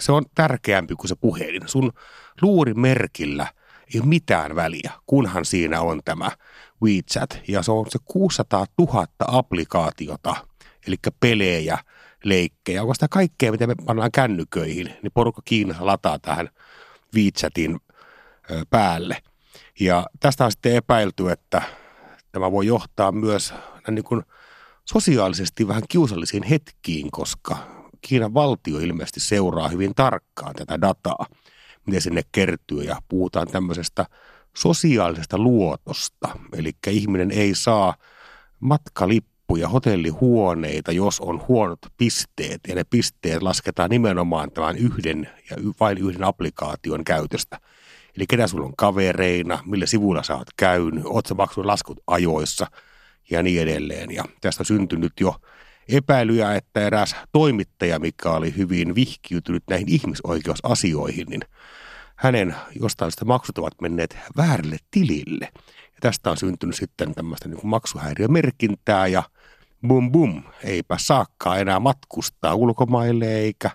[0.00, 1.62] se on tärkeämpi kuin se puhelin.
[1.66, 1.92] Sun
[2.42, 3.46] luurimerkillä
[3.94, 6.30] ei ole mitään väliä, kunhan siinä on tämä
[6.82, 7.40] WeChat.
[7.48, 10.36] Ja se on se 600 000 applikaatiota,
[10.86, 11.78] eli pelejä–
[12.28, 12.82] leikkejä.
[12.82, 16.48] Onko sitä kaikkea, mitä me pannaan kännyköihin, niin porukka Kiinassa lataa tähän
[17.14, 17.80] WeChatin
[18.70, 19.22] päälle.
[19.80, 21.62] Ja tästä on sitten epäilty, että
[22.32, 23.54] tämä voi johtaa myös
[23.90, 24.22] niin kuin
[24.84, 27.56] sosiaalisesti vähän kiusallisiin hetkiin, koska
[28.00, 31.26] Kiinan valtio ilmeisesti seuraa hyvin tarkkaan tätä dataa,
[31.86, 34.06] miten sinne kertyy ja puhutaan tämmöisestä
[34.56, 36.28] sosiaalisesta luotosta.
[36.56, 37.94] Eli ihminen ei saa
[38.60, 45.56] matkalippu lippuja, hotellihuoneita, jos on huonot pisteet, ja ne pisteet lasketaan nimenomaan tämän yhden ja
[45.80, 47.60] vain yhden applikaation käytöstä.
[48.16, 52.66] Eli ketä sulla on kavereina, millä sivuilla sä oot käynyt, oot sä laskut ajoissa
[53.30, 54.10] ja niin edelleen.
[54.10, 55.34] Ja tästä on syntynyt jo
[55.88, 61.42] epäilyjä, että eräs toimittaja, mikä oli hyvin vihkiytynyt näihin ihmisoikeusasioihin, niin
[62.16, 65.48] hänen jostain sitä maksut ovat menneet väärälle tilille.
[65.94, 69.22] Ja tästä on syntynyt sitten tämmöistä niin maksuhäiriömerkintää ja
[69.88, 73.70] bum bum, eipä saakka enää matkustaa ulkomaille eikä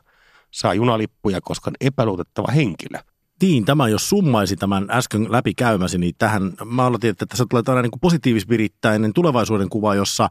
[0.51, 2.99] saa junalippuja, koska on epäluotettava henkilö.
[3.41, 7.89] Niin, tämä jos summaisi tämän äsken läpikäymäsi, niin tähän mä aloitin, että tässä tulee tällainen
[7.93, 10.29] niin positiivisvirittäinen tulevaisuuden kuva, jossa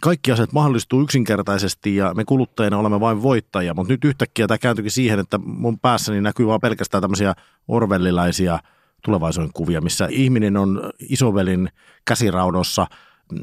[0.00, 4.90] kaikki asiat mahdollistuu yksinkertaisesti ja me kuluttajina olemme vain voittajia, mutta nyt yhtäkkiä tämä kääntyikin
[4.90, 7.34] siihen, että mun päässäni näkyy vain pelkästään tämmöisiä
[7.68, 8.58] orvellilaisia
[9.04, 11.68] tulevaisuuden kuvia, missä ihminen on isovelin
[12.04, 12.86] käsiraudossa–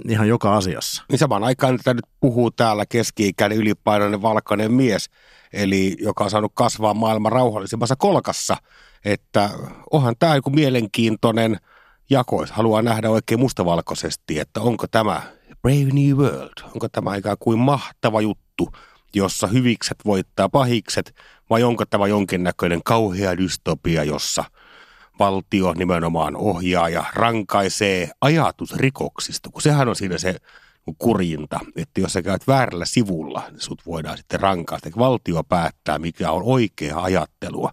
[0.09, 1.03] ihan joka asiassa.
[1.09, 5.09] Niin samaan aikaan että nyt puhuu täällä keski-ikäinen ylipainoinen valkoinen mies,
[5.53, 8.57] eli joka on saanut kasvaa maailman rauhallisimmassa kolkassa,
[9.05, 9.49] että
[9.91, 11.57] onhan tämä joku mielenkiintoinen
[12.09, 15.21] jako, haluaa nähdä oikein mustavalkoisesti, että onko tämä
[15.61, 18.69] Brave New World, onko tämä ikään kuin mahtava juttu,
[19.15, 21.15] jossa hyvikset voittaa pahikset,
[21.49, 24.43] vai onko tämä jonkinnäköinen kauhea dystopia, jossa–
[25.21, 30.35] valtio nimenomaan ohjaa ja rankaisee ajatusrikoksista, kun sehän on siinä se
[30.97, 34.89] kurjinta, että jos sä käyt väärällä sivulla, niin sut voidaan sitten rankaista.
[34.97, 37.71] Valtio päättää, mikä on oikea ajattelua.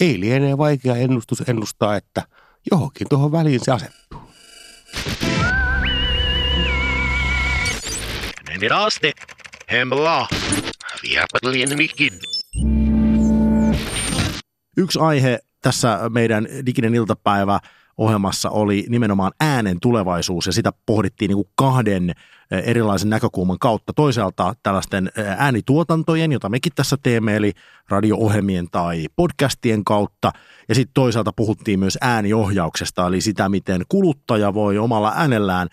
[0.00, 2.22] Ei lienee vaikea ennustus ennustaa, että
[2.70, 4.20] johonkin tuohon väliin se asettuu.
[8.60, 9.12] Viraste,
[9.72, 10.28] hemla,
[14.76, 17.60] Yksi aihe tässä meidän diginen iltapäivä
[17.96, 23.92] ohjelmassa oli nimenomaan äänen tulevaisuus ja sitä pohdittiin niin kuin kahden eh, erilaisen näkökulman kautta.
[23.92, 27.52] Toisaalta tällaisten eh, äänituotantojen, jota mekin tässä teemme, eli
[27.88, 30.32] radio-ohjelmien tai podcastien kautta.
[30.68, 35.68] Ja sitten toisaalta puhuttiin myös ääniohjauksesta, eli sitä, miten kuluttaja voi omalla äänellään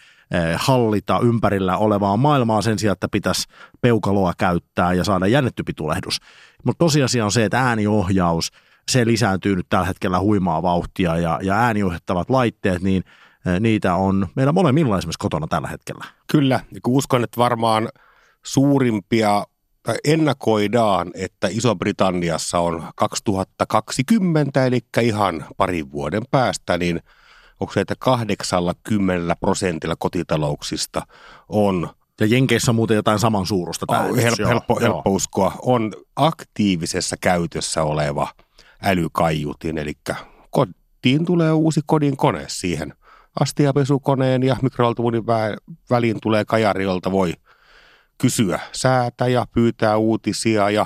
[0.56, 3.48] hallita ympärillä olevaa maailmaa sen sijaan, että pitäisi
[3.82, 6.18] peukaloa käyttää ja saada jännettympi tulehdus.
[6.64, 8.52] Mutta tosiasia on se, että ääniohjaus–
[8.90, 13.04] se lisääntyy nyt tällä hetkellä huimaa vauhtia ja, ja ääniohjattavat laitteet, niin
[13.60, 16.06] niitä on meillä molemmilla esimerkiksi kotona tällä hetkellä.
[16.32, 17.90] Kyllä, ja uskon, että varmaan
[18.46, 19.44] suurimpia
[20.08, 27.00] ennakoidaan, että Iso-Britanniassa on 2020, eli ihan parin vuoden päästä, niin
[27.60, 31.02] onko se, että 80 prosentilla kotitalouksista
[31.50, 31.90] on
[32.20, 33.86] ja Jenkeissä on muuten jotain saman suurusta.
[33.86, 35.54] Tämä oh, helppo, helppo, helppo uskoa.
[35.62, 38.28] On aktiivisessa käytössä oleva
[38.84, 39.94] älykaiutin, eli
[40.50, 42.94] kotiin tulee uusi kodin kone siihen.
[43.40, 45.24] Astiapesukoneen ja mikroaltuvunin
[45.90, 47.34] väliin tulee kajari, jolta voi
[48.18, 50.86] kysyä säätä ja pyytää uutisia ja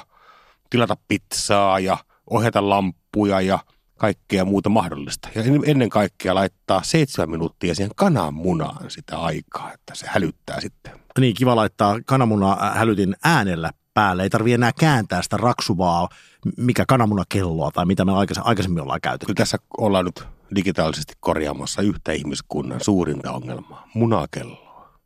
[0.69, 1.97] tilata pizzaa ja
[2.30, 3.59] ohjata lampuja ja
[4.04, 5.30] kaikkea muuta mahdollista.
[5.36, 10.93] Ja ennen kaikkea laittaa seitsemän minuuttia siihen kananmunaan sitä aikaa, että se hälyttää sitten.
[11.20, 14.24] Niin, kiva laittaa kananmuna hälytin äänellä päälle.
[14.24, 16.10] Ei tarvitse enää kääntää sitä raksuvaa,
[16.58, 18.12] mikä kananmunakelloa tai mitä me
[18.43, 19.26] aikaisemmin ollaan käytetty.
[19.26, 20.24] Kyllä tässä ollaan nyt
[20.56, 24.62] digitaalisesti korjaamassa yhtä ihmiskunnan suurinta ongelmaa, munakello.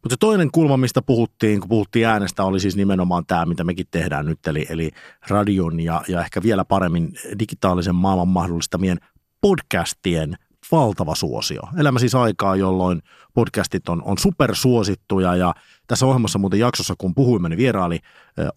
[0.07, 3.85] Mutta se toinen kulma, mistä puhuttiin, kun puhuttiin äänestä, oli siis nimenomaan tämä, mitä mekin
[3.91, 4.91] tehdään nyt, eli, eli
[5.27, 8.97] radion ja, ja ehkä vielä paremmin digitaalisen maailman mahdollistamien
[9.41, 10.35] podcastien
[10.71, 11.61] valtava suosio.
[11.77, 13.01] Elämä siis aikaa, jolloin
[13.33, 15.53] podcastit on, on supersuosittuja ja
[15.87, 17.99] tässä ohjelmassa muuten jaksossa, kun puhuimme, niin vieraali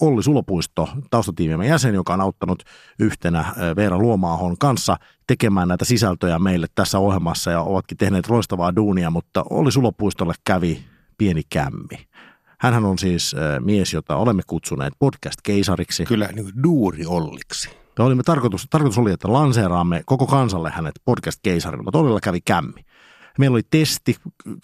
[0.01, 2.63] Olli Sulopuisto, taustatiimimme jäsen, joka on auttanut
[2.99, 3.45] yhtenä
[3.77, 4.97] Veera Luomaahon kanssa
[5.27, 10.85] tekemään näitä sisältöjä meille tässä ohjelmassa ja ovatkin tehneet loistavaa duunia, mutta Olli Sulopuistolle kävi
[11.21, 12.07] pieni kämmi.
[12.59, 16.05] Hänhän on siis mies, jota olemme kutsuneet podcast-keisariksi.
[16.05, 17.71] Kyllä, niin kuin duuri Olliksi.
[17.99, 22.85] Ja olimme tarkoitus, tarkoitus oli, että lanseeraamme koko kansalle hänet podcast-keisarina, mutta Ollilla kävi kämmi.
[23.39, 24.17] Meillä oli testi,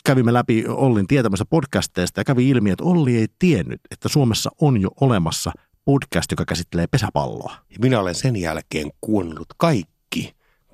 [0.05, 4.81] kävimme läpi Ollin tietämässä podcasteista ja kävi ilmi, että Olli ei tiennyt, että Suomessa on
[4.81, 5.53] jo olemassa
[5.85, 7.57] podcast, joka käsittelee pesäpalloa.
[7.83, 9.96] Minä olen sen jälkeen kuunnellut kaikki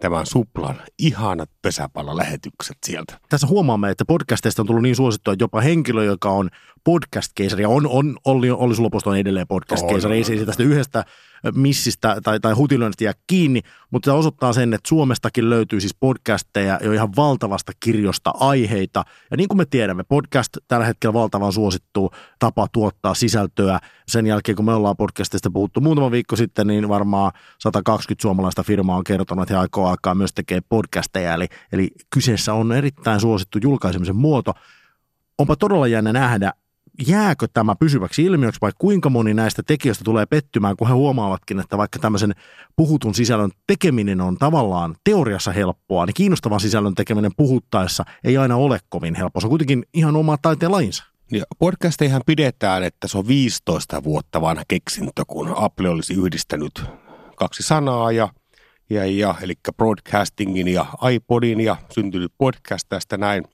[0.03, 3.19] tämän Suplan ihanat pesäpallolähetykset sieltä.
[3.29, 6.51] Tässä huomaamme, että podcasteista on tullut niin suosittua, jopa henkilö, joka on
[6.85, 11.05] podcast-keisari, on, on Olli, Olli Suloposto on edelleen podcast-keisari, ei se tästä yhdestä
[11.55, 13.61] missistä tai, tai hutilöinnistä jää kiinni,
[13.91, 19.05] mutta se osoittaa sen, että Suomestakin löytyy siis podcasteja jo ihan valtavasta kirjosta aiheita.
[19.31, 23.79] Ja niin kuin me tiedämme, podcast tällä hetkellä valtavan suosittu tapa tuottaa sisältöä.
[24.09, 28.97] Sen jälkeen, kun me ollaan podcastista puhuttu muutama viikko sitten, niin varmaan 120 suomalaista firmaa
[28.97, 31.35] on kertonut, että he aikoo alkaa myös tekee podcasteja.
[31.35, 34.53] Eli, eli kyseessä on erittäin suosittu julkaisemisen muoto.
[35.39, 36.53] Onpa todella jännä nähdä,
[37.07, 41.79] jääkö tämä pysyväksi ilmiöksi vai kuinka moni näistä tekijöistä tulee pettymään, kun he huomaavatkin, että
[41.79, 42.35] vaikka tämmöisen
[42.77, 48.79] puhutun sisällön tekeminen on tavallaan teoriassa helppoa, niin kiinnostavan sisällön tekeminen puhuttaessa ei aina ole
[48.89, 49.41] kovin helppoa.
[49.41, 51.05] Se on kuitenkin ihan oma taiteen lajinsa.
[51.31, 56.85] Ja podcasteihan pidetään, että se on 15 vuotta vanha keksintö, kun Apple olisi yhdistänyt
[57.37, 58.29] kaksi sanaa ja,
[58.91, 63.45] ja, ja eli broadcastingin ja iPodin ja syntynyt podcast tästä näin–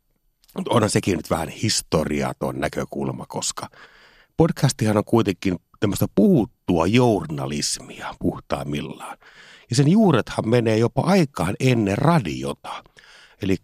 [0.56, 3.68] mutta onhan sekin nyt vähän historiaton näkökulma, koska
[4.36, 9.18] podcastihan on kuitenkin tämmöistä puhuttua journalismia puhtaimmillaan.
[9.70, 12.84] Ja sen juurethan menee jopa aikaan ennen radiota.
[13.42, 13.56] Eli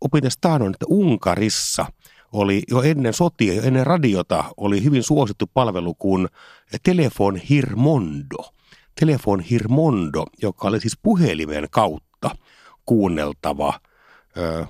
[0.00, 1.86] opin taannoin, että Unkarissa
[2.32, 6.28] oli jo ennen sotia, jo ennen radiota, oli hyvin suosittu palvelu kuin
[6.82, 8.52] Telefon Hirmondo.
[9.00, 12.36] Telefon Hirmondo, joka oli siis puhelimen kautta
[12.86, 13.80] kuunneltava,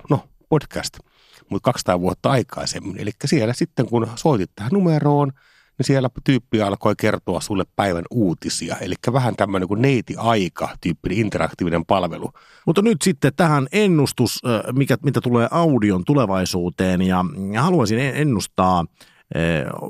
[0.09, 0.97] no podcast–
[1.49, 2.99] mutta 200 vuotta aikaisemmin.
[2.99, 5.31] Eli siellä sitten kun soitit tähän numeroon,
[5.77, 8.75] niin siellä tyyppi alkoi kertoa sulle päivän uutisia.
[8.81, 12.31] Eli vähän tämmöinen kuin neiti-aika tyyppinen interaktiivinen palvelu.
[12.65, 14.41] Mutta nyt sitten tähän ennustus,
[14.73, 18.85] mikä, mitä tulee audion tulevaisuuteen ja, ja haluaisin ennustaa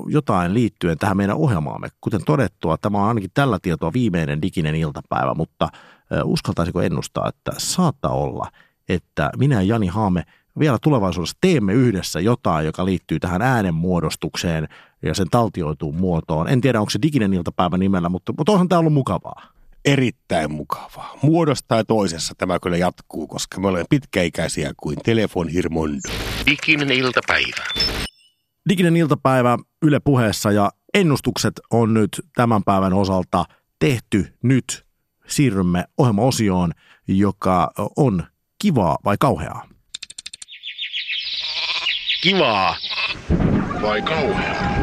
[0.06, 1.88] jotain liittyen tähän meidän ohjelmaamme.
[2.00, 5.68] Kuten todettua, tämä on ainakin tällä tietoa viimeinen diginen iltapäivä, mutta
[6.24, 8.50] uskaltaisiko ennustaa, että saattaa olla,
[8.88, 10.22] että minä ja Jani Haame
[10.58, 14.68] vielä tulevaisuudessa teemme yhdessä jotain, joka liittyy tähän äänenmuodostukseen
[15.02, 16.48] ja sen taltioituun muotoon.
[16.48, 19.52] En tiedä, onko se diginen iltapäivä nimellä, mutta, mutta onhan tämä ollut mukavaa.
[19.84, 21.18] Erittäin mukavaa.
[21.22, 26.08] Muodosta ja toisessa tämä kyllä jatkuu, koska me olemme pitkäikäisiä kuin telefon hirmondo.
[26.46, 27.64] Diginen iltapäivä.
[28.68, 33.44] Diginen iltapäivä Yle puheessa ja ennustukset on nyt tämän päivän osalta
[33.78, 34.86] tehty nyt.
[35.26, 36.72] Siirrymme ohjelmaosioon,
[37.08, 38.24] joka on
[38.58, 39.75] kivaa vai kauheaa
[42.22, 42.76] kivaa
[43.82, 44.76] vai kauheaa?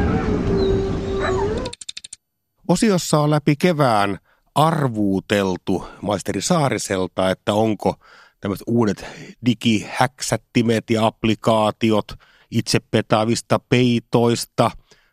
[2.68, 4.18] Osiossa on läpi kevään
[4.54, 7.94] arvuuteltu maisteri Saariselta, että onko
[8.40, 9.06] tämmöiset uudet
[9.46, 12.12] digihäksättimet ja applikaatiot
[12.50, 14.70] itse petaavista peitoista,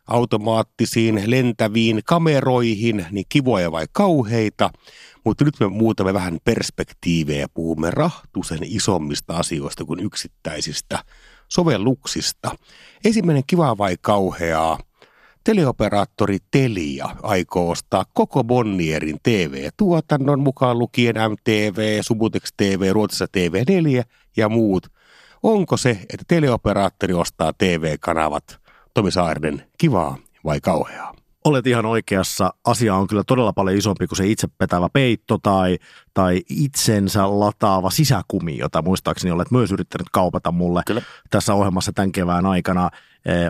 [0.08, 4.70] automaattisiin lentäviin kameroihin, niin kivoja vai kauheita.
[5.26, 11.04] Mutta nyt me muutamme vähän perspektiivejä ja puhumme rahtusen isommista asioista kuin yksittäisistä
[11.52, 12.56] sovelluksista.
[13.06, 14.78] Ensimmäinen kiva vai kauheaa–
[15.44, 24.04] Teleoperaattori Telia aikoo ostaa koko Bonnierin TV-tuotannon mukaan lukien MTV, Subutex TV, Ruotsissa TV4
[24.38, 24.88] ja muut.
[25.44, 28.60] Onko se, että teleoperaattori ostaa TV-kanavat
[28.94, 31.21] Tomi Saarinen kivaa vai kauheaa?
[31.46, 32.54] Olet ihan oikeassa.
[32.66, 35.78] Asia on kyllä todella paljon isompi kuin se itse petävä peitto tai,
[36.14, 41.02] tai itsensä lataava sisäkumi, jota muistaakseni olet myös yrittänyt kaupata mulle kyllä.
[41.30, 42.90] tässä ohjelmassa tämän kevään aikana.
[43.26, 43.50] Eh,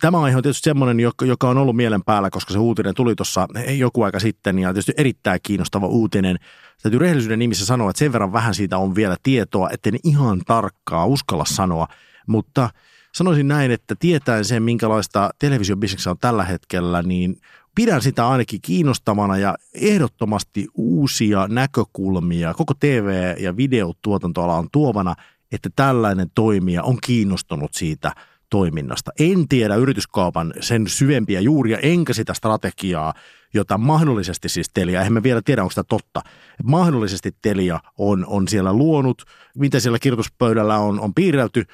[0.00, 3.48] tämä aihe on tietysti semmoinen, joka on ollut mielen päällä, koska se uutinen tuli tuossa
[3.78, 6.36] joku aika sitten ja tietysti erittäin kiinnostava uutinen.
[6.82, 11.06] Täytyy rehellisyyden nimissä sanoa, että sen verran vähän siitä on vielä tietoa, etten ihan tarkkaa
[11.06, 11.86] uskalla sanoa,
[12.26, 12.70] mutta–
[13.16, 17.40] sanoisin näin, että tietäen sen, minkälaista televisiobisneksä on tällä hetkellä, niin
[17.74, 25.14] pidän sitä ainakin kiinnostavana ja ehdottomasti uusia näkökulmia koko TV- ja videotuotantoala on tuovana,
[25.52, 28.12] että tällainen toimija on kiinnostunut siitä
[28.50, 29.10] toiminnasta.
[29.18, 33.14] En tiedä yrityskaupan sen syvempiä juuria, enkä sitä strategiaa,
[33.54, 36.22] jota mahdollisesti siis Telia, eihän me vielä tiedä, onko sitä totta,
[36.64, 39.22] mahdollisesti Telia on, on siellä luonut,
[39.54, 41.64] mitä siellä kirjoituspöydällä on, on piirrelty,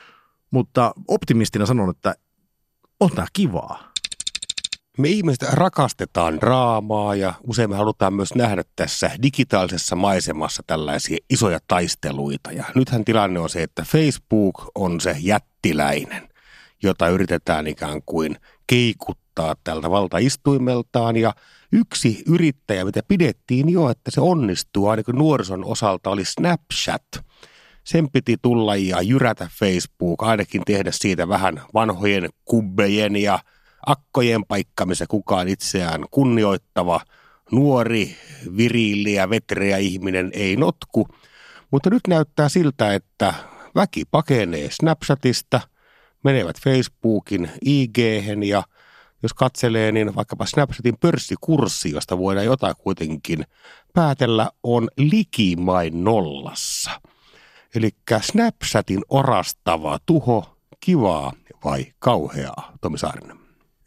[0.52, 2.14] mutta optimistina sanon, että
[3.00, 3.92] on tämä kivaa.
[4.98, 11.58] Me ihmiset rakastetaan draamaa ja usein me halutaan myös nähdä tässä digitaalisessa maisemassa tällaisia isoja
[11.68, 12.52] taisteluita.
[12.52, 16.28] Ja nythän tilanne on se, että Facebook on se jättiläinen,
[16.82, 18.36] jota yritetään ikään kuin
[18.66, 21.16] keikuttaa tältä valtaistuimeltaan.
[21.16, 21.34] Ja
[21.72, 27.04] yksi yrittäjä, mitä pidettiin jo, että se onnistuu ainakin nuorison osalta, oli Snapchat–
[27.84, 33.38] sen piti tulla ja jyrätä Facebook, ainakin tehdä siitä vähän vanhojen kubbejen ja
[33.86, 37.00] akkojen paikka, missä kukaan itseään kunnioittava
[37.52, 38.16] nuori,
[38.56, 41.08] viriili ja vetreä ihminen ei notku.
[41.70, 43.34] Mutta nyt näyttää siltä, että
[43.74, 45.60] väki pakenee Snapchatista,
[46.24, 47.98] menevät Facebookin ig
[48.44, 48.62] ja
[49.22, 53.44] jos katselee, niin vaikkapa Snapchatin pörssikurssi, josta voidaan jotain kuitenkin
[53.94, 56.90] päätellä, on likimain nollassa–
[57.74, 61.32] Eli Snapchatin orastava tuho, kivaa
[61.64, 63.36] vai kauheaa, Tomi Saarinen?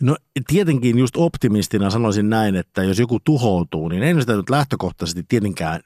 [0.01, 0.17] No
[0.47, 5.81] tietenkin just optimistina sanoisin näin, että jos joku tuhoutuu, niin en sitä nyt lähtökohtaisesti tietenkään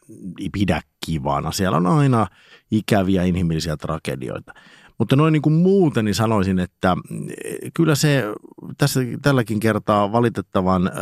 [0.52, 1.52] pidä kivana.
[1.52, 2.28] Siellä on aina
[2.72, 4.54] ikäviä inhimillisiä tragedioita.
[4.98, 6.98] Mutta noin niin kuin muuten niin sanoisin, että
[7.44, 8.24] eh, kyllä se
[8.78, 10.94] tässä tälläkin kertaa valitettavan eh,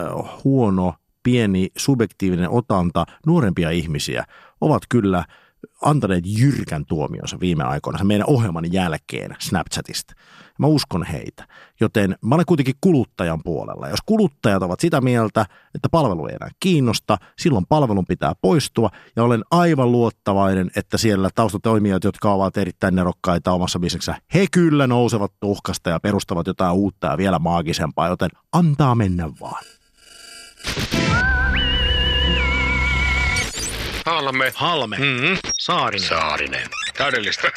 [0.43, 0.93] huono,
[1.23, 4.25] pieni, subjektiivinen otanta nuorempia ihmisiä
[4.61, 5.25] ovat kyllä–
[5.81, 10.13] antaneet jyrkän tuomionsa viime aikoina sen meidän ohjelman jälkeen Snapchatista.
[10.59, 11.47] Mä uskon heitä.
[11.79, 13.89] Joten mä olen kuitenkin kuluttajan puolella.
[13.89, 15.45] Jos kuluttajat ovat sitä mieltä,
[15.75, 18.89] että palvelu ei enää kiinnosta, silloin palvelun pitää poistua.
[19.15, 24.87] Ja olen aivan luottavainen, että siellä taustatoimijat, jotka ovat erittäin nerokkaita omassa bisneksessä, he kyllä
[24.87, 29.63] nousevat tuhkasta ja perustavat jotain uutta ja vielä maagisempaa, joten antaa mennä vaan.
[34.07, 34.51] Halme.
[34.55, 34.97] Halme.
[34.97, 35.37] Mm-hmm.
[35.59, 36.07] Saarinen.
[36.07, 36.61] Saarinen.
[36.97, 37.51] Täydellistä.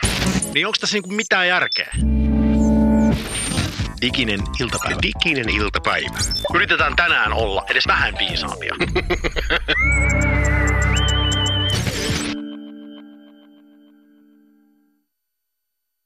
[0.54, 1.92] niin onko tässä niinku mitään järkeä?
[4.00, 4.98] Diginen iltapäivä.
[5.02, 6.18] Diginen iltapäivä.
[6.54, 8.74] Yritetään tänään olla edes vähän viisaampia.